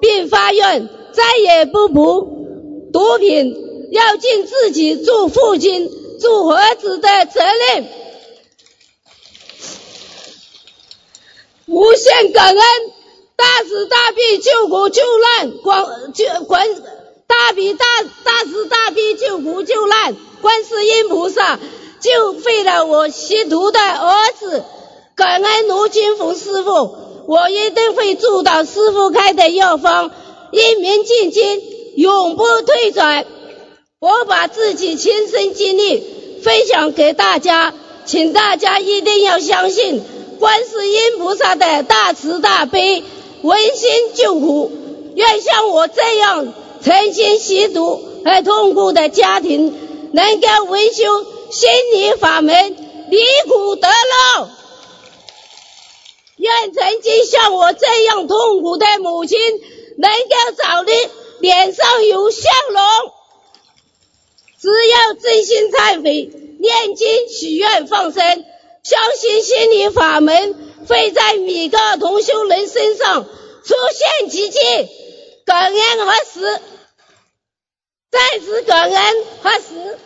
[0.00, 3.54] 并发愿再也不补毒品，
[3.92, 7.86] 要尽自己做父亲、做儿子的责任。
[11.66, 12.58] 无限感恩，
[13.36, 16.66] 大慈大悲救苦救难，广救观
[17.26, 17.84] 大悲大
[18.24, 21.60] 大慈大悲救苦救难，观世音菩萨
[22.00, 24.64] 救废了我吸毒的儿子。
[25.14, 30.10] 感恩卢金福师傅，我一定会做到师傅开的药方，
[30.50, 31.62] 一鸣进京，
[31.96, 33.26] 永不退转。
[34.02, 37.72] 我把自己亲身经历分享给大家，
[38.04, 40.02] 请大家一定要相信
[40.40, 43.04] 观世音菩萨的大慈大悲，
[43.42, 44.72] 温馨救苦。
[45.14, 49.72] 愿像我这样曾经吸毒而痛苦的家庭，
[50.12, 52.76] 能够维修心理法门，
[53.08, 54.50] 离苦得乐。
[56.38, 59.38] 愿曾经像我这样痛苦的母亲，
[59.96, 60.90] 能够早日
[61.38, 63.21] 脸上有笑容。
[64.62, 68.44] 只要真心忏悔、念经、许愿、放生，
[68.84, 70.54] 相信心灵法门
[70.86, 73.74] 会在每个同修人身上出
[74.20, 74.60] 现奇迹。
[75.44, 76.60] 感恩何时？
[78.12, 79.98] 再次感恩何时？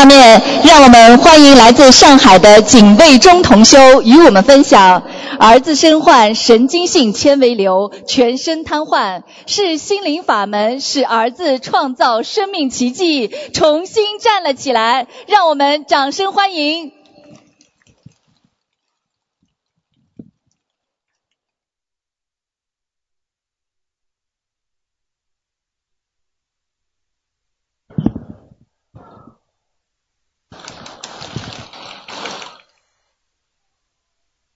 [0.00, 5.02] 下面，让我们欢迎来自上海的警卫中同修与我们分享：
[5.38, 15.06] 儿子身患神经性纤维瘤，全身瘫痪，是心灵法门使儿子创造生命奇迹，重新站了起来。
[15.26, 16.92] 让我们掌声欢迎。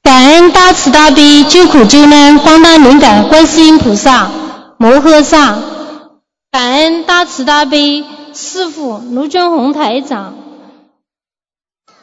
[0.03, 4.29] 感恩大大慈大悲救苦救难广大灵感观世音菩萨
[4.77, 5.57] 摩诃萨，
[6.51, 10.35] 感恩大慈大悲师父卢俊宏台长，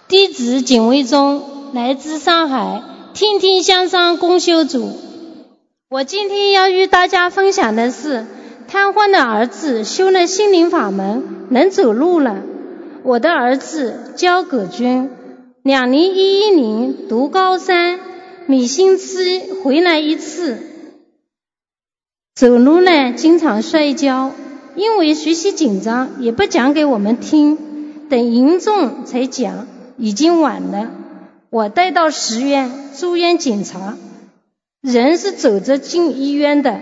[0.07, 2.81] 弟子景卫忠来自上海，
[3.13, 4.97] 天天向上公修组。
[5.89, 8.25] 我今天要与大家分享的是，
[8.69, 12.37] 瘫痪的儿子修了心灵法门，能走路了。
[13.03, 15.11] 我的儿子焦葛军。
[15.61, 17.99] 两零一一年读高三，
[18.47, 20.57] 每星期回来一次。
[22.35, 24.31] 走路呢，经常摔跤，
[24.75, 28.07] 因为学习紧张，也不讲给我们听。
[28.09, 29.67] 等严重才讲，
[29.97, 30.91] 已经晚了。
[31.49, 33.97] 我带到十院住院检查，
[34.81, 36.81] 人是走着进医院的。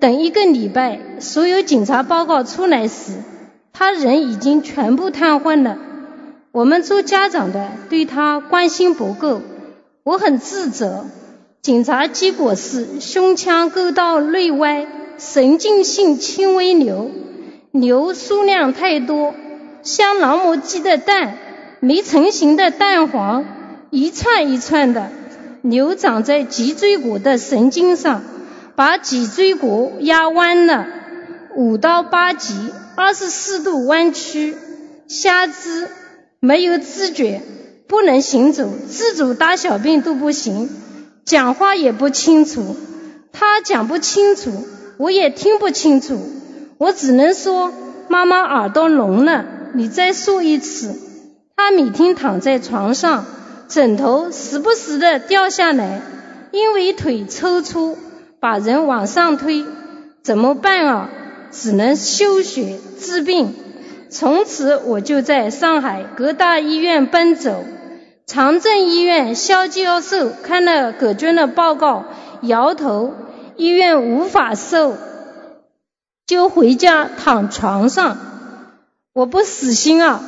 [0.00, 3.12] 等一个礼拜，所有检查报告出来时，
[3.72, 5.78] 他人已经全部瘫痪了。
[6.52, 9.40] 我们做家长的对他关心不够，
[10.06, 11.04] 我很自责。
[11.62, 14.86] 检查结果是胸腔沟道内歪，
[15.18, 17.10] 神经性轻微瘤，
[17.72, 19.34] 瘤数量太多，
[19.82, 21.36] 像老母鸡的蛋，
[21.80, 23.44] 没成型的蛋黄，
[23.90, 25.10] 一串一串的，
[25.60, 28.22] 瘤长在脊椎骨的神经上，
[28.76, 30.86] 把脊椎骨压弯了。
[31.56, 32.54] 五到八级，
[32.94, 34.54] 二十四度弯曲，
[35.08, 35.88] 下肢
[36.38, 37.42] 没有知觉，
[37.88, 40.68] 不能行走，自主大小便都不行，
[41.24, 42.76] 讲话也不清楚。
[43.32, 44.66] 他讲不清楚，
[44.96, 46.18] 我也听不清楚，
[46.78, 47.72] 我只能说
[48.08, 50.94] 妈妈耳朵聋了，你再说一次。
[51.54, 53.24] 他每天躺在床上，
[53.68, 56.00] 枕头时不时的掉下来，
[56.52, 57.96] 因为腿抽搐，
[58.40, 59.64] 把人往上推，
[60.22, 61.10] 怎么办啊？
[61.52, 63.54] 只能休学治病。
[64.10, 67.64] 从此我就在上海各大医院奔走。
[68.26, 72.04] 长征医院肖教授看了葛娟的报告，
[72.42, 73.14] 摇头，
[73.56, 74.96] 医院无法收，
[76.26, 78.18] 就回家躺床上。
[79.12, 80.20] 我不死心啊！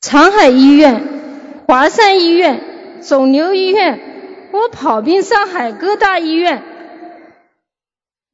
[0.00, 6.64] 长海医院、华山医院、肿瘤医院，我跑遍上海各大医院。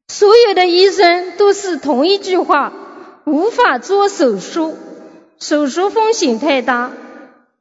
[0.08, 2.72] 所有的医生都是同一句话：
[3.24, 4.76] 无法做手术，
[5.38, 6.92] 手术风险太大。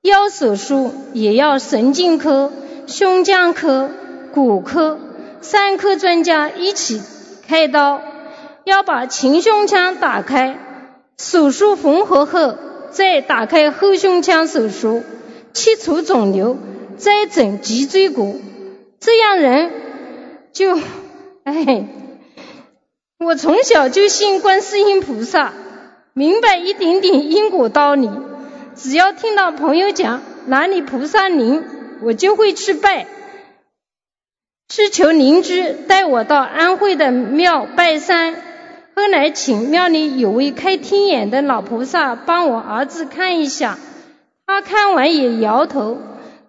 [0.01, 2.51] 要手术也要神经科、
[2.86, 3.89] 胸腔科、
[4.32, 4.99] 骨科
[5.41, 7.01] 三科专家一起
[7.47, 8.03] 开刀，
[8.65, 10.59] 要把前胸腔打开，
[11.17, 12.55] 手术缝合后
[12.91, 15.01] 再打开后胸腔手术，
[15.53, 16.55] 切除肿瘤，
[16.97, 18.39] 再整脊椎骨，
[18.99, 19.71] 这样人
[20.53, 20.78] 就，
[21.45, 21.88] 哎。
[23.17, 25.51] 我从小就信观世音菩萨，
[26.18, 28.09] 明白一点点因果道理。
[28.74, 31.61] 只要听到朋友讲哪里菩萨灵，
[32.01, 33.05] 我就会去拜，
[34.70, 38.34] 去求邻居带我到安徽的庙拜山。
[38.95, 43.78] 后来请庙里有位开天眼的老菩萨帮我儿子看一下，
[44.47, 45.97] 他看完也摇头。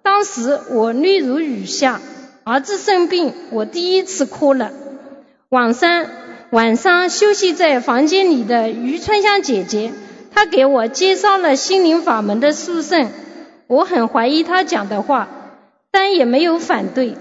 [0.00, 2.00] 当时我泪如雨下，
[2.44, 4.70] 儿子生病，我第一次哭了。
[5.48, 6.06] 晚上。
[6.51, 9.92] 晚上休息在房间里的余春香姐姐，
[10.32, 13.11] 她给我介绍了心灵法门的书圣，
[13.66, 15.28] 我很怀疑她讲的话，
[15.90, 17.16] 但也没有反对。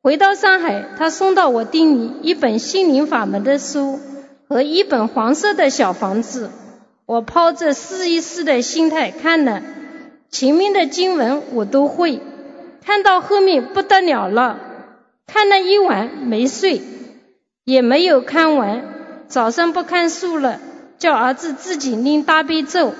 [0.00, 3.98] 回到上海，她送到我店里一本心灵法门的书
[4.48, 6.48] 和一本黄色的小房子，
[7.04, 9.60] 我抛着试一试的心态看了，
[10.30, 12.20] 前面的经文我都会，
[12.84, 14.60] 看到后面不得了了，
[15.26, 16.80] 看了一晚没睡。
[17.64, 18.82] 也没有看完，
[19.28, 20.60] 早上不看书了，
[20.98, 22.92] 叫儿子自己念大悲咒，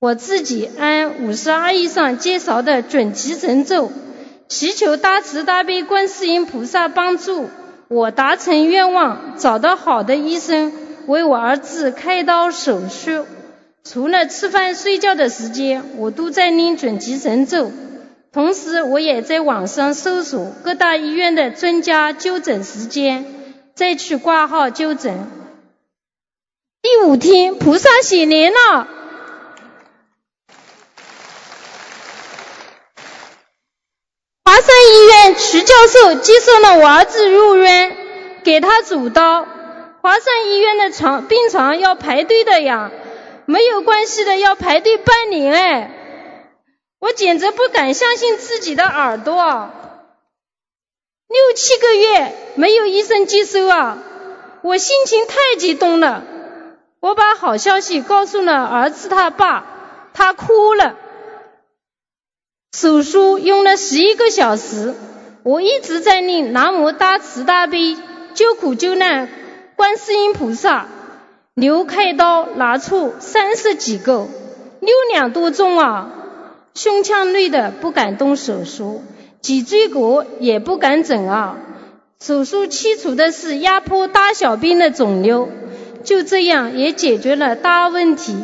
[0.00, 3.92] 我自己按五十二以上介绍的准提神咒，
[4.48, 7.50] 祈求大慈大悲观世音菩萨帮助
[7.88, 10.72] 我达成愿望，找到好的医生
[11.06, 13.26] 为我儿子开刀手术。
[13.84, 17.70] 除了吃饭睡觉的时间，我都在念准提神咒，
[18.32, 23.41] 同时我也在网上搜索各大医院的专家就诊时间。
[23.74, 25.30] 再去挂号就诊。
[26.82, 28.88] 第五天，菩萨显灵了。
[34.44, 37.96] 华山医院徐教授接受了我儿子入院，
[38.44, 39.46] 给他主刀。
[40.02, 42.90] 华山医院的床病床要排队的呀，
[43.46, 45.90] 没有关系的，要排队半年哎！
[46.98, 49.70] 我简直不敢相信自己的耳朵。
[51.32, 53.98] 六七个月没有医生接收啊！
[54.60, 56.24] 我心情太激动了，
[57.00, 59.64] 我把好消息告诉了儿子他爸，
[60.12, 60.96] 他哭了。
[62.76, 64.94] 手术用了十一个小时，
[65.42, 67.96] 我一直在念南无大慈大悲
[68.34, 69.30] 救苦救难
[69.74, 70.86] 观世音菩萨。
[71.54, 74.26] 刘开刀拿出三十几个，
[74.80, 76.10] 六两多重啊！
[76.74, 79.02] 胸腔内的不敢动手术。
[79.42, 81.58] 脊椎骨也不敢整啊！
[82.20, 85.50] 手术切除的是压迫大小便的肿瘤，
[86.04, 88.36] 就这样也解决了大问题。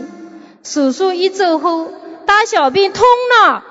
[0.65, 1.93] 手术一周后，
[2.27, 3.65] 大小便通了，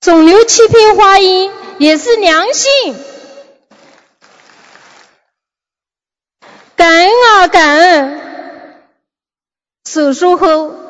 [0.00, 2.94] 肿瘤切片化验也是良性。
[6.76, 8.20] 感恩啊，感恩！
[9.84, 10.85] 手术后。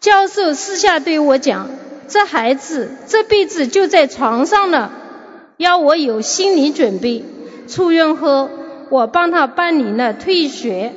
[0.00, 1.70] 教授私下对我讲
[2.06, 4.92] ：“这孩子这辈子就在床上了，
[5.56, 7.24] 要我有心理准备。”
[7.66, 8.48] 出院后，
[8.90, 10.92] 我帮他办理了退学。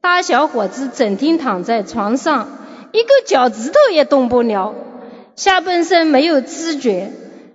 [0.00, 2.48] 大小伙子整天躺在床上，
[2.92, 4.74] 一个脚趾头也动不了，
[5.36, 7.10] 下半身没有知觉，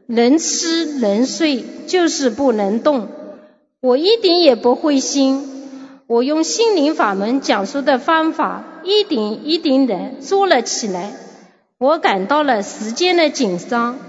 [0.07, 3.07] 能吃能睡，就是不能动。
[3.79, 5.58] 我一点也不灰心。
[6.09, 11.11] 我用心灵法门讲述的方法，一点一点的做了起来。
[11.77, 13.99] 我感到了时间的紧张，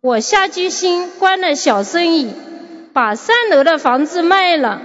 [0.00, 2.32] 我下决心关了小生意，
[2.92, 4.80] 把三楼的房子卖了，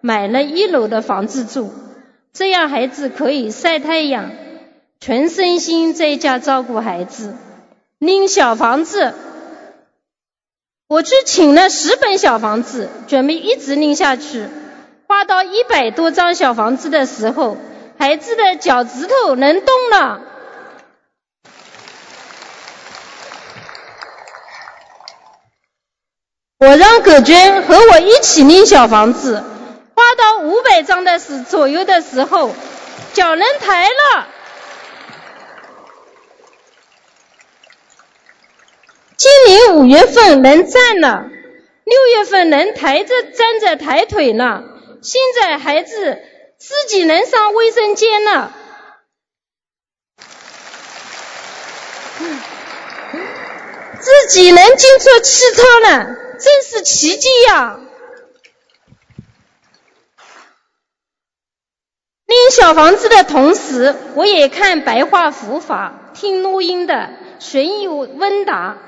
[0.00, 1.70] 买了一楼的房子住，
[2.32, 4.32] 这样孩子可以晒太阳，
[4.98, 7.36] 全身心在家照顾孩子。
[8.00, 9.14] 拎小房子，
[10.88, 14.48] 我去请了十本小房子，准备一直拎下去。
[15.12, 17.58] 画到一百多张小房子的时候，
[17.98, 20.22] 孩子的脚趾头能动了。
[26.58, 29.44] 我让葛娟和我一起拎小房子，
[29.94, 32.50] 画到五百张的时左右的时候，
[33.12, 34.26] 脚能抬了。
[39.18, 41.26] 今年五月份能站了，
[41.84, 44.64] 六月份能抬着站着抬腿了，
[45.02, 46.22] 现在孩子
[46.58, 48.56] 自己能上卫生间了。
[54.00, 57.78] 自己能进出汽车了，真是奇迹呀！
[62.26, 68.78] 拎小房子的同时，我也看白话佛法，听录音的随意问答。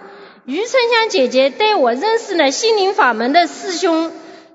[0.47, 4.13] 于春香姐姐带我认识了心灵法门的师兄，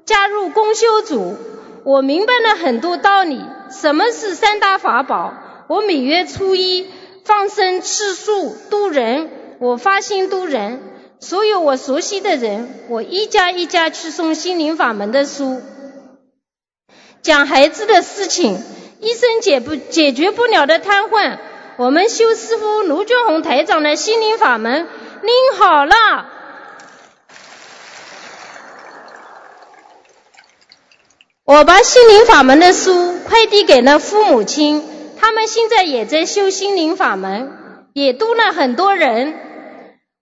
[0.10, 1.38] 加入公修组，
[1.84, 3.46] 我明白了很多道理。
[3.70, 5.36] 什么是三大法宝？
[5.68, 6.88] 我每月初一
[7.26, 9.30] 放生、吃素、度人。
[9.60, 10.82] 我发心度人，
[11.20, 15.62] 所有我熟悉的人，我一家一家去送心灵法门的书，
[17.22, 18.58] 讲孩子的事情，
[19.02, 21.38] 医生解不解决不了的瘫痪，
[21.78, 24.88] 我们修师傅卢俊宏台长的心灵法门
[25.22, 26.39] 拎好了。
[31.52, 34.84] 我把心灵法门的书快递给了父母亲，
[35.20, 37.52] 他们现在也在修心灵法门，
[37.94, 39.34] 也度了很多人。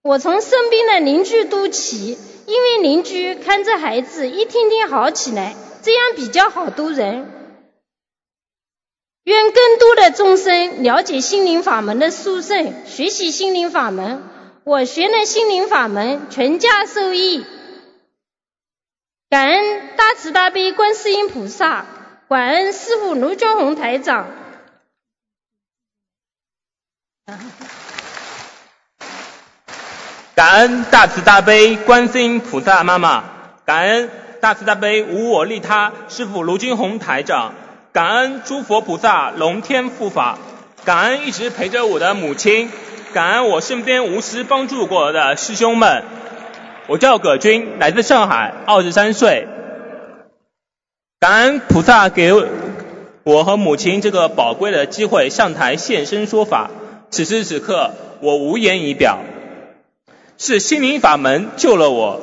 [0.01, 7.29] 我从身边的邻居读起，因为邻居看着孩子一天天好起来，这样比较好度人。
[9.25, 14.23] 愿更多的众生了解心灵法门的殊胜，学习心灵法门。
[14.63, 17.45] 我学了心灵法门，全家受益。
[19.29, 21.85] 感恩大慈大悲观世音菩萨，
[22.29, 24.25] 感恩师父卢俊宏台长。
[30.33, 33.25] 感恩大慈大悲观世音菩萨妈妈，
[33.65, 34.09] 感恩
[34.39, 37.53] 大慈大悲无我利他师父卢金红台长，
[37.91, 40.37] 感恩诸佛菩萨龙天护法，
[40.85, 42.71] 感恩一直陪着我的母亲，
[43.13, 46.05] 感恩我身边无私帮助过的师兄们。
[46.89, 49.45] 我叫葛军，来自上海，二十三岁。
[51.19, 52.33] 感恩菩萨给
[53.23, 56.71] 我和母亲这个宝贵的机会上台现身说法，
[57.09, 59.19] 此时此刻我无言以表。
[60.37, 62.21] 是心灵法门救了我，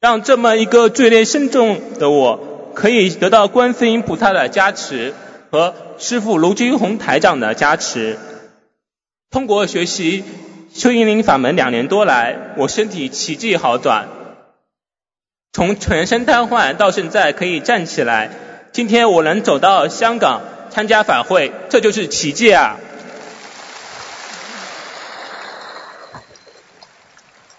[0.00, 5.12] 让这么一个罪孽深重的我，可以得到观世音菩萨的加持
[5.50, 8.16] 和师父卢军宏台长的加持。
[9.30, 10.22] 通过学习
[10.74, 14.08] 修心灵法门两年多来，我身体奇迹好转，
[15.52, 18.30] 从全身瘫痪到现在可以站起来。
[18.72, 22.74] 今天我能走到香港参加法会，这就是奇迹啊！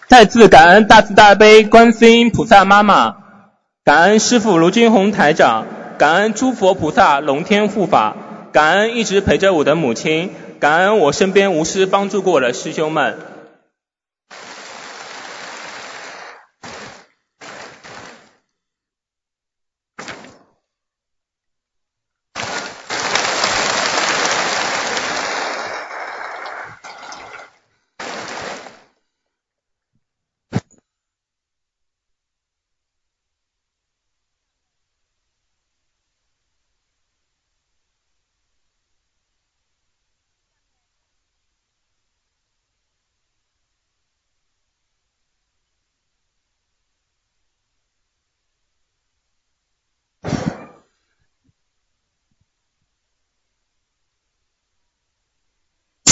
[0.09, 3.15] 再次感恩大慈大悲观世音菩萨妈妈，
[3.85, 8.17] 感恩师父卢金红台长，感恩诸佛菩萨龙天护法，
[8.51, 10.33] 感恩一直陪着我的母亲，
[10.65, 13.34] 感恩我身边无私帮助过的师兄们。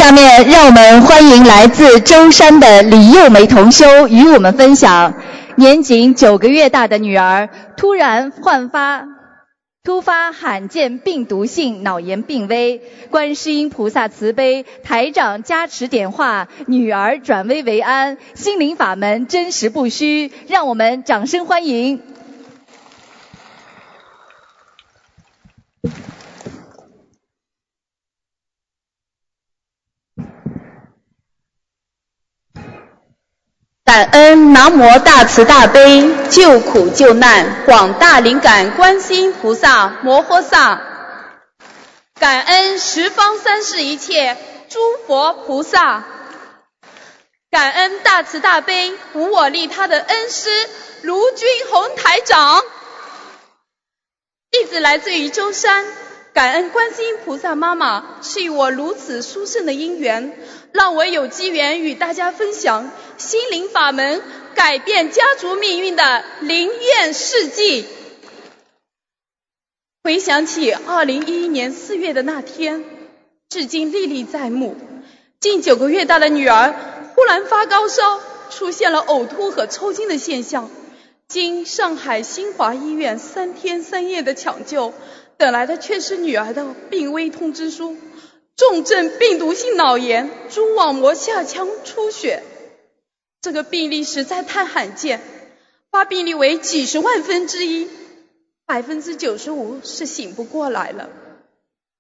[0.03, 5.13] 下面让我们欢迎来自舟山的李幼梅同修与我们分享，
[5.55, 7.47] 年仅九个月大的女儿
[7.77, 9.05] 突然焕发
[9.81, 12.81] 突发罕见病毒性脑炎病危，
[13.11, 22.01] 观世音菩萨慈悲，台长加持点化，女儿转危为安，心灵法门真实不虚，让我们掌声欢迎。
[33.93, 40.81] 感恩南无大慈大悲救苦救难广大灵感观世音菩萨摩诃萨，
[42.19, 44.35] 感恩十方三世一切
[44.67, 46.05] 诸佛菩萨，
[47.51, 50.49] 感恩大慈大悲无我利他的恩师
[51.03, 52.63] 卢军宏台长。
[54.49, 55.85] 弟子来自于舟山，
[56.34, 60.36] 感恩观世音菩萨妈妈赐予我如此殊胜的因缘。
[60.71, 64.23] 让我有机缘与大家分享心灵法门
[64.55, 67.86] 改变家族命运的灵验事迹。
[70.03, 72.84] 回想起二零一一年四月的那天，
[73.49, 74.75] 至今历历在目。
[75.39, 76.73] 近九个月大的女儿
[77.13, 78.19] 忽然发高烧，
[78.49, 80.71] 出现了呕吐和抽筋的现象。
[81.27, 84.93] 经上海新华医院三天三夜的抢救，
[85.38, 87.97] 等来的却是女儿的病危通知书。
[88.55, 92.43] 重症病毒性脑炎，蛛网膜下腔出血，
[93.41, 95.21] 这个病例实在太罕见，
[95.89, 97.88] 发病率为几十万分之一，
[98.67, 101.09] 百分之九十五是醒不过来了，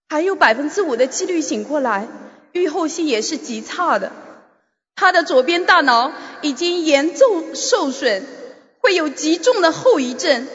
[0.09, 2.07] 还有百分之五的几率醒过来，
[2.51, 4.11] 预后性也是极差的。
[4.95, 6.13] 他的左边大脑
[6.43, 8.23] 已经严重受损，
[8.79, 10.47] 会有极重的后遗症，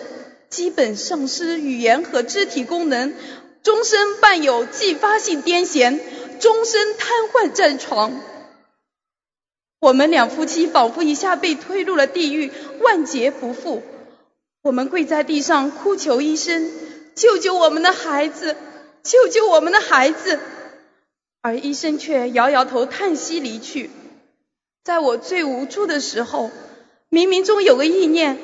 [0.51, 3.15] 基本丧失语言和肢体功能。
[3.63, 5.99] 终身伴有继发性癫痫，
[6.39, 8.21] 终身瘫痪在床。
[9.81, 13.83] 我们两夫妻仿佛一下被推入了地狱，万劫不复。
[14.63, 16.71] 我们跪在地上哭求医生，
[17.15, 18.57] 救救我们的孩子，
[19.03, 20.39] 救救我们的孩子。
[21.43, 23.91] 而医生却摇摇头，叹息离去。
[24.85, 26.51] 在我最无助的时候，
[27.11, 28.39] 冥冥中有个意念，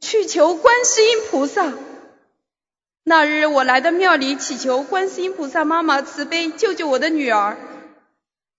[0.00, 1.72] 去求观世音菩萨。
[3.04, 7.56] 那日我来到庙里祈求观世音菩萨妈妈慈悲救救我的女儿，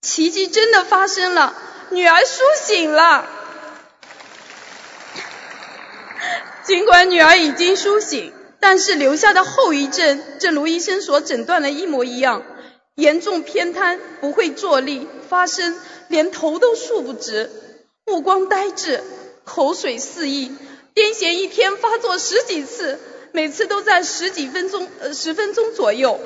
[0.02, 1.56] 奇迹真的发生了，
[1.90, 3.26] 女儿苏醒了。
[6.64, 12.44] 尽管女儿已经苏醒，但是留下的后遗症，正如医生所诊断的一模一样，
[12.96, 15.76] 严重偏瘫，不会坐立，发声，
[16.08, 17.50] 连头都竖不直，
[18.06, 19.04] 目光呆滞，
[19.44, 20.56] 口水四溢，
[20.94, 23.00] 癫痫一天发作十几次。
[23.34, 26.20] 每次都在十几分钟，呃，十分钟左右。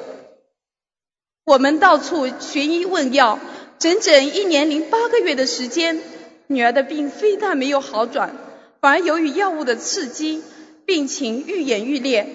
[1.43, 3.37] 我们到处寻医问药，
[3.77, 6.01] 整整一年零八个月的时间，
[6.47, 8.35] 女儿的病非但没有好转，
[8.81, 10.41] 反而由于药物的刺激，
[10.87, 12.27] 病情愈演愈烈。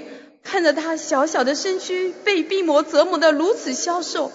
[0.45, 4.31] 看着她小小的身躯被病魔折磨得如此消瘦，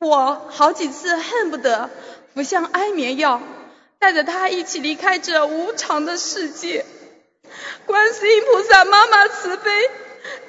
[0.00, 1.88] 我好几次恨不得
[2.34, 3.40] 服下安眠药，
[4.00, 6.84] 带着她一起离开这无常的世界。
[7.86, 9.70] 观世音菩萨妈妈慈悲，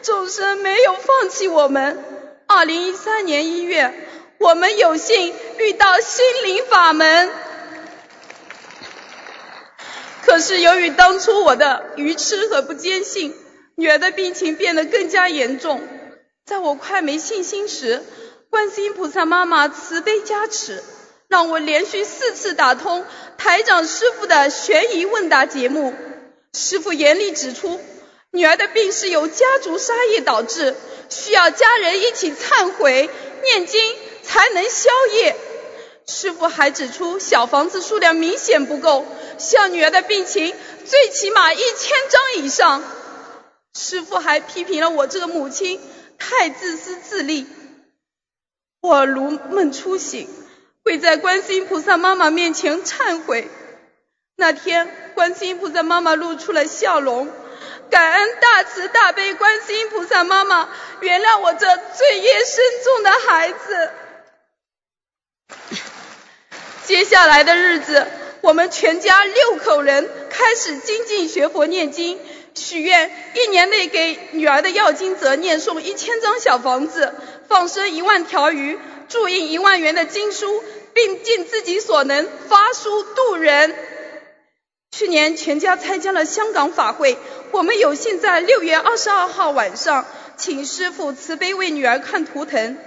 [0.01, 2.03] 众生没有放弃我们。
[2.47, 3.93] 二零一三年一月，
[4.39, 7.29] 我们有幸遇到心灵法门。
[10.23, 13.35] 可是由于当初我的愚痴和不坚信，
[13.75, 15.81] 女儿的病情变得更加严重。
[16.45, 18.01] 在我快没信心时，
[18.49, 20.83] 观世音菩萨妈妈慈悲加持，
[21.31, 23.05] 让我连续四次打通
[23.37, 25.93] 台长师傅的悬疑问答节目。
[26.53, 27.79] 师傅严厉指出，
[28.31, 30.75] 女儿的病是由家族杀业导致，
[31.07, 33.09] 需要家人一起忏悔、
[33.43, 33.81] 念经
[34.23, 35.37] 才能消业。
[36.05, 39.05] 师傅还指出，小房子数量明显不够，
[39.37, 40.53] 需要女儿的病情
[40.83, 42.83] 最起码一千张以上。
[43.73, 45.79] 师傅还批评了我这个母亲
[46.17, 47.47] 太自私自利。
[48.81, 50.27] 我如梦初醒，
[50.91, 53.47] 跪在观世音菩萨妈妈面前忏悔。
[54.35, 54.89] 那天。
[55.13, 57.29] 观世音菩萨妈妈露出了笑容，
[57.89, 60.67] 感恩大慈大悲观世音菩萨妈妈
[60.99, 63.91] 原谅我这罪业深重的孩子。
[66.85, 68.07] 接下来的日子，
[68.41, 72.19] 我们全家六口人开始精进学佛念经，
[72.55, 77.13] 许愿一年内给女儿的要经者念诵一千张小房子，
[77.47, 78.79] 放生一万条鱼，
[79.11, 83.75] 注印一万元的经书，并尽自己所能发书度人。
[84.91, 87.17] 去年全家参加了香港法会，
[87.51, 90.05] 我们有幸在六月二十二号晚上
[90.37, 92.77] 请师傅慈悲为女儿看图腾。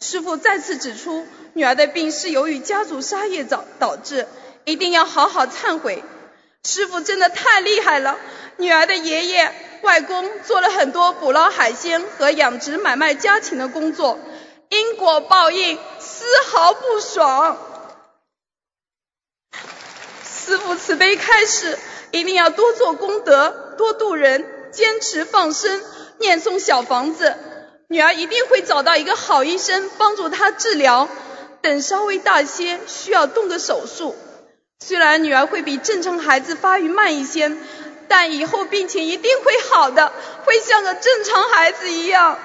[0.00, 4.26] 师傅再次指出，女儿的病是由于家族杀业导导致，
[4.64, 6.04] 一定要好好忏悔。
[6.62, 8.18] 师傅真的太厉害了，
[8.58, 9.50] 女儿的爷爷、
[9.82, 14.18] 外公做了很多捕捞海鲜和养殖买卖家禽的工作，
[14.70, 17.58] 因果报应丝毫不爽。
[20.24, 21.76] 师父慈悲开示，
[22.12, 25.82] 一定要多做功德，多度人，坚持放生，
[26.18, 27.36] 念诵小房子。
[27.88, 31.08] 女儿一定会找到一个好医生帮助她治疗。
[31.62, 34.16] 等稍微大些，需要动个手术。
[34.78, 37.52] 虽然女儿会比正常孩子发育慢一些，
[38.06, 40.12] 但以后病情一定会好的，
[40.44, 42.38] 会像个正常孩子一样。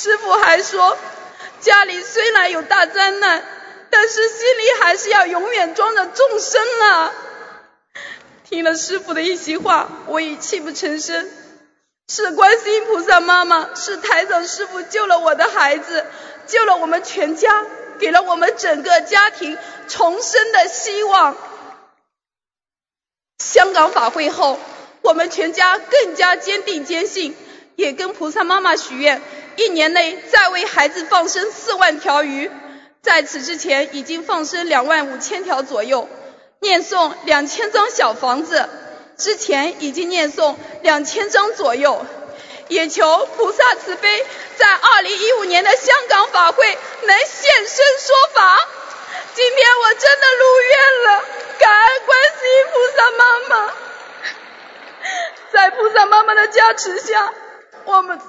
[0.00, 0.96] 师傅还说，
[1.58, 3.44] 家里虽然有大灾难，
[3.90, 7.12] 但是心里还是要永远装着众生啊。
[8.48, 11.28] 听了师傅的一席话，我已泣不成声。
[12.06, 16.06] 是观世音菩萨妈妈，是台长师傅救了我的孩子，
[16.46, 17.66] 救了我们全家，
[17.98, 21.36] 给了我们整个家庭重生的希望。
[23.42, 24.60] 香港法会后，
[25.02, 27.36] 我们全家更加坚定坚信，
[27.78, 29.22] 也跟菩萨妈妈许愿，
[29.54, 32.50] 一年内再为孩子放生四万条鱼。
[33.02, 36.08] 在此之前，已经放生两万五千条左右。
[36.58, 38.68] 念诵两千张小房子，
[39.16, 42.04] 之前已经念诵两千张左右，
[42.66, 44.26] 也求菩萨慈悲，
[44.56, 46.66] 在二零一五年的香港法会
[47.04, 47.68] 能现身
[48.00, 48.58] 说法。
[49.36, 51.24] 今天我真的如愿了，
[51.60, 53.72] 感恩观世音菩萨妈妈，
[55.52, 57.32] 在菩萨妈妈的加持下，
[57.88, 58.20] 我们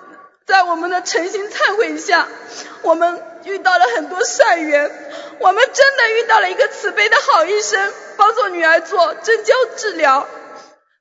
[0.48, 2.30] 在我们的诚心忏悔下，
[2.82, 4.90] 我们遇到了很多善缘，
[5.40, 7.94] 我们真的遇到了一个慈悲的好医生。
[8.16, 10.28] 帮助女儿做针灸治疗，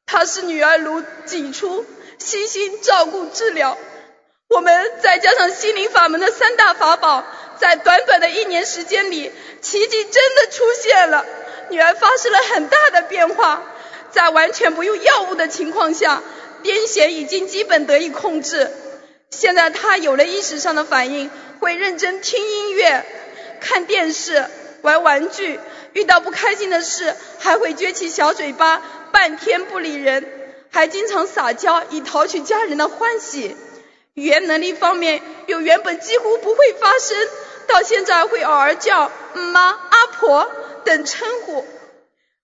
[0.06, 1.86] 他视女儿如己出，
[2.18, 3.78] 悉心照顾治疗。
[4.48, 7.22] 我们再加上心灵法门的三大法宝，
[7.60, 9.32] 在短短的一年时间里，
[9.62, 11.24] 奇迹真的出现了。
[11.68, 13.62] 女儿发生了很大的变化，
[14.10, 16.22] 在完全不用药物的情况下，
[16.62, 18.70] 癫痫已经基本得以控制。
[19.30, 21.30] 现在他有了意识上的反应，
[21.60, 23.04] 会认真听音乐、
[23.60, 24.44] 看电视、
[24.82, 25.60] 玩玩具。
[25.94, 30.24] 遇到不开心的事，还会撅起小嘴巴，半天不理人，
[30.70, 33.56] 还经常撒娇以讨取家人的欢喜。
[34.14, 37.16] 语言能力方面，有原本几乎不会发声，
[37.66, 40.50] 到现在会偶尔叫妈、阿婆
[40.84, 41.64] 等称呼。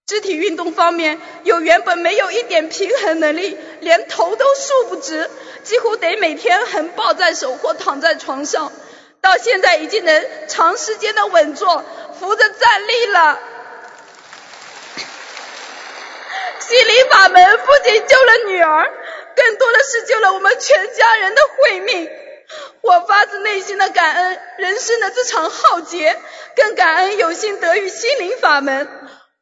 [0.07, 5.31] 肢体运动方面，有原本没有一点平衡能力，连头都竖不直，
[5.63, 8.71] 几乎得每天横抱在手或躺在床上，
[9.23, 11.83] 到现在已经能长时间的稳坐。
[12.21, 13.39] 扶着站立了，
[16.61, 18.93] 心灵法门不仅救了女儿，
[19.35, 22.11] 更多的是救了我们全家人的慧命。
[22.83, 26.21] 我发自内心的感恩人生的这场浩劫，
[26.55, 28.87] 更感恩有幸得遇心灵法门。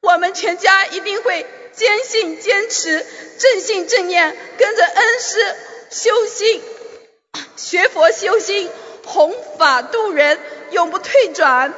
[0.02, 3.06] 我们全家一定会坚信、坚持、
[3.38, 5.56] 正信、正念，跟着恩师
[5.90, 6.60] 修心、
[7.56, 8.68] 学佛修心，
[9.06, 10.40] 弘法度人，
[10.72, 11.72] 永不退转。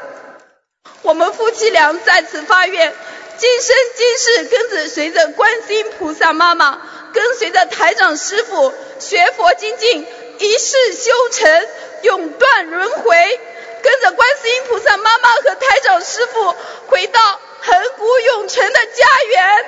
[1.02, 2.94] 我们夫妻俩在此发愿，
[3.36, 6.80] 今生今世跟着随着观世音菩萨妈妈，
[7.12, 10.06] 跟随着台长师傅学佛精进，
[10.38, 11.66] 一世修成，
[12.02, 13.40] 永断轮回，
[13.82, 16.56] 跟着观世音菩萨妈妈和台长师傅
[16.86, 17.20] 回到
[17.66, 19.64] 恒古永存的家园。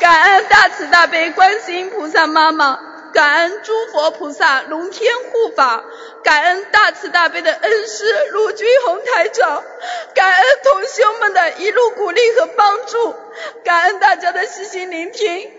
[0.00, 2.80] 感恩大慈大悲观世音菩萨妈妈。
[3.12, 5.82] 感恩诸佛菩萨龙天护法，
[6.22, 9.64] 感恩大慈大悲的恩师卢军宏台长，
[10.14, 13.16] 感恩同修们的一路鼓励和帮助，
[13.64, 15.50] 感恩大家的细心聆听。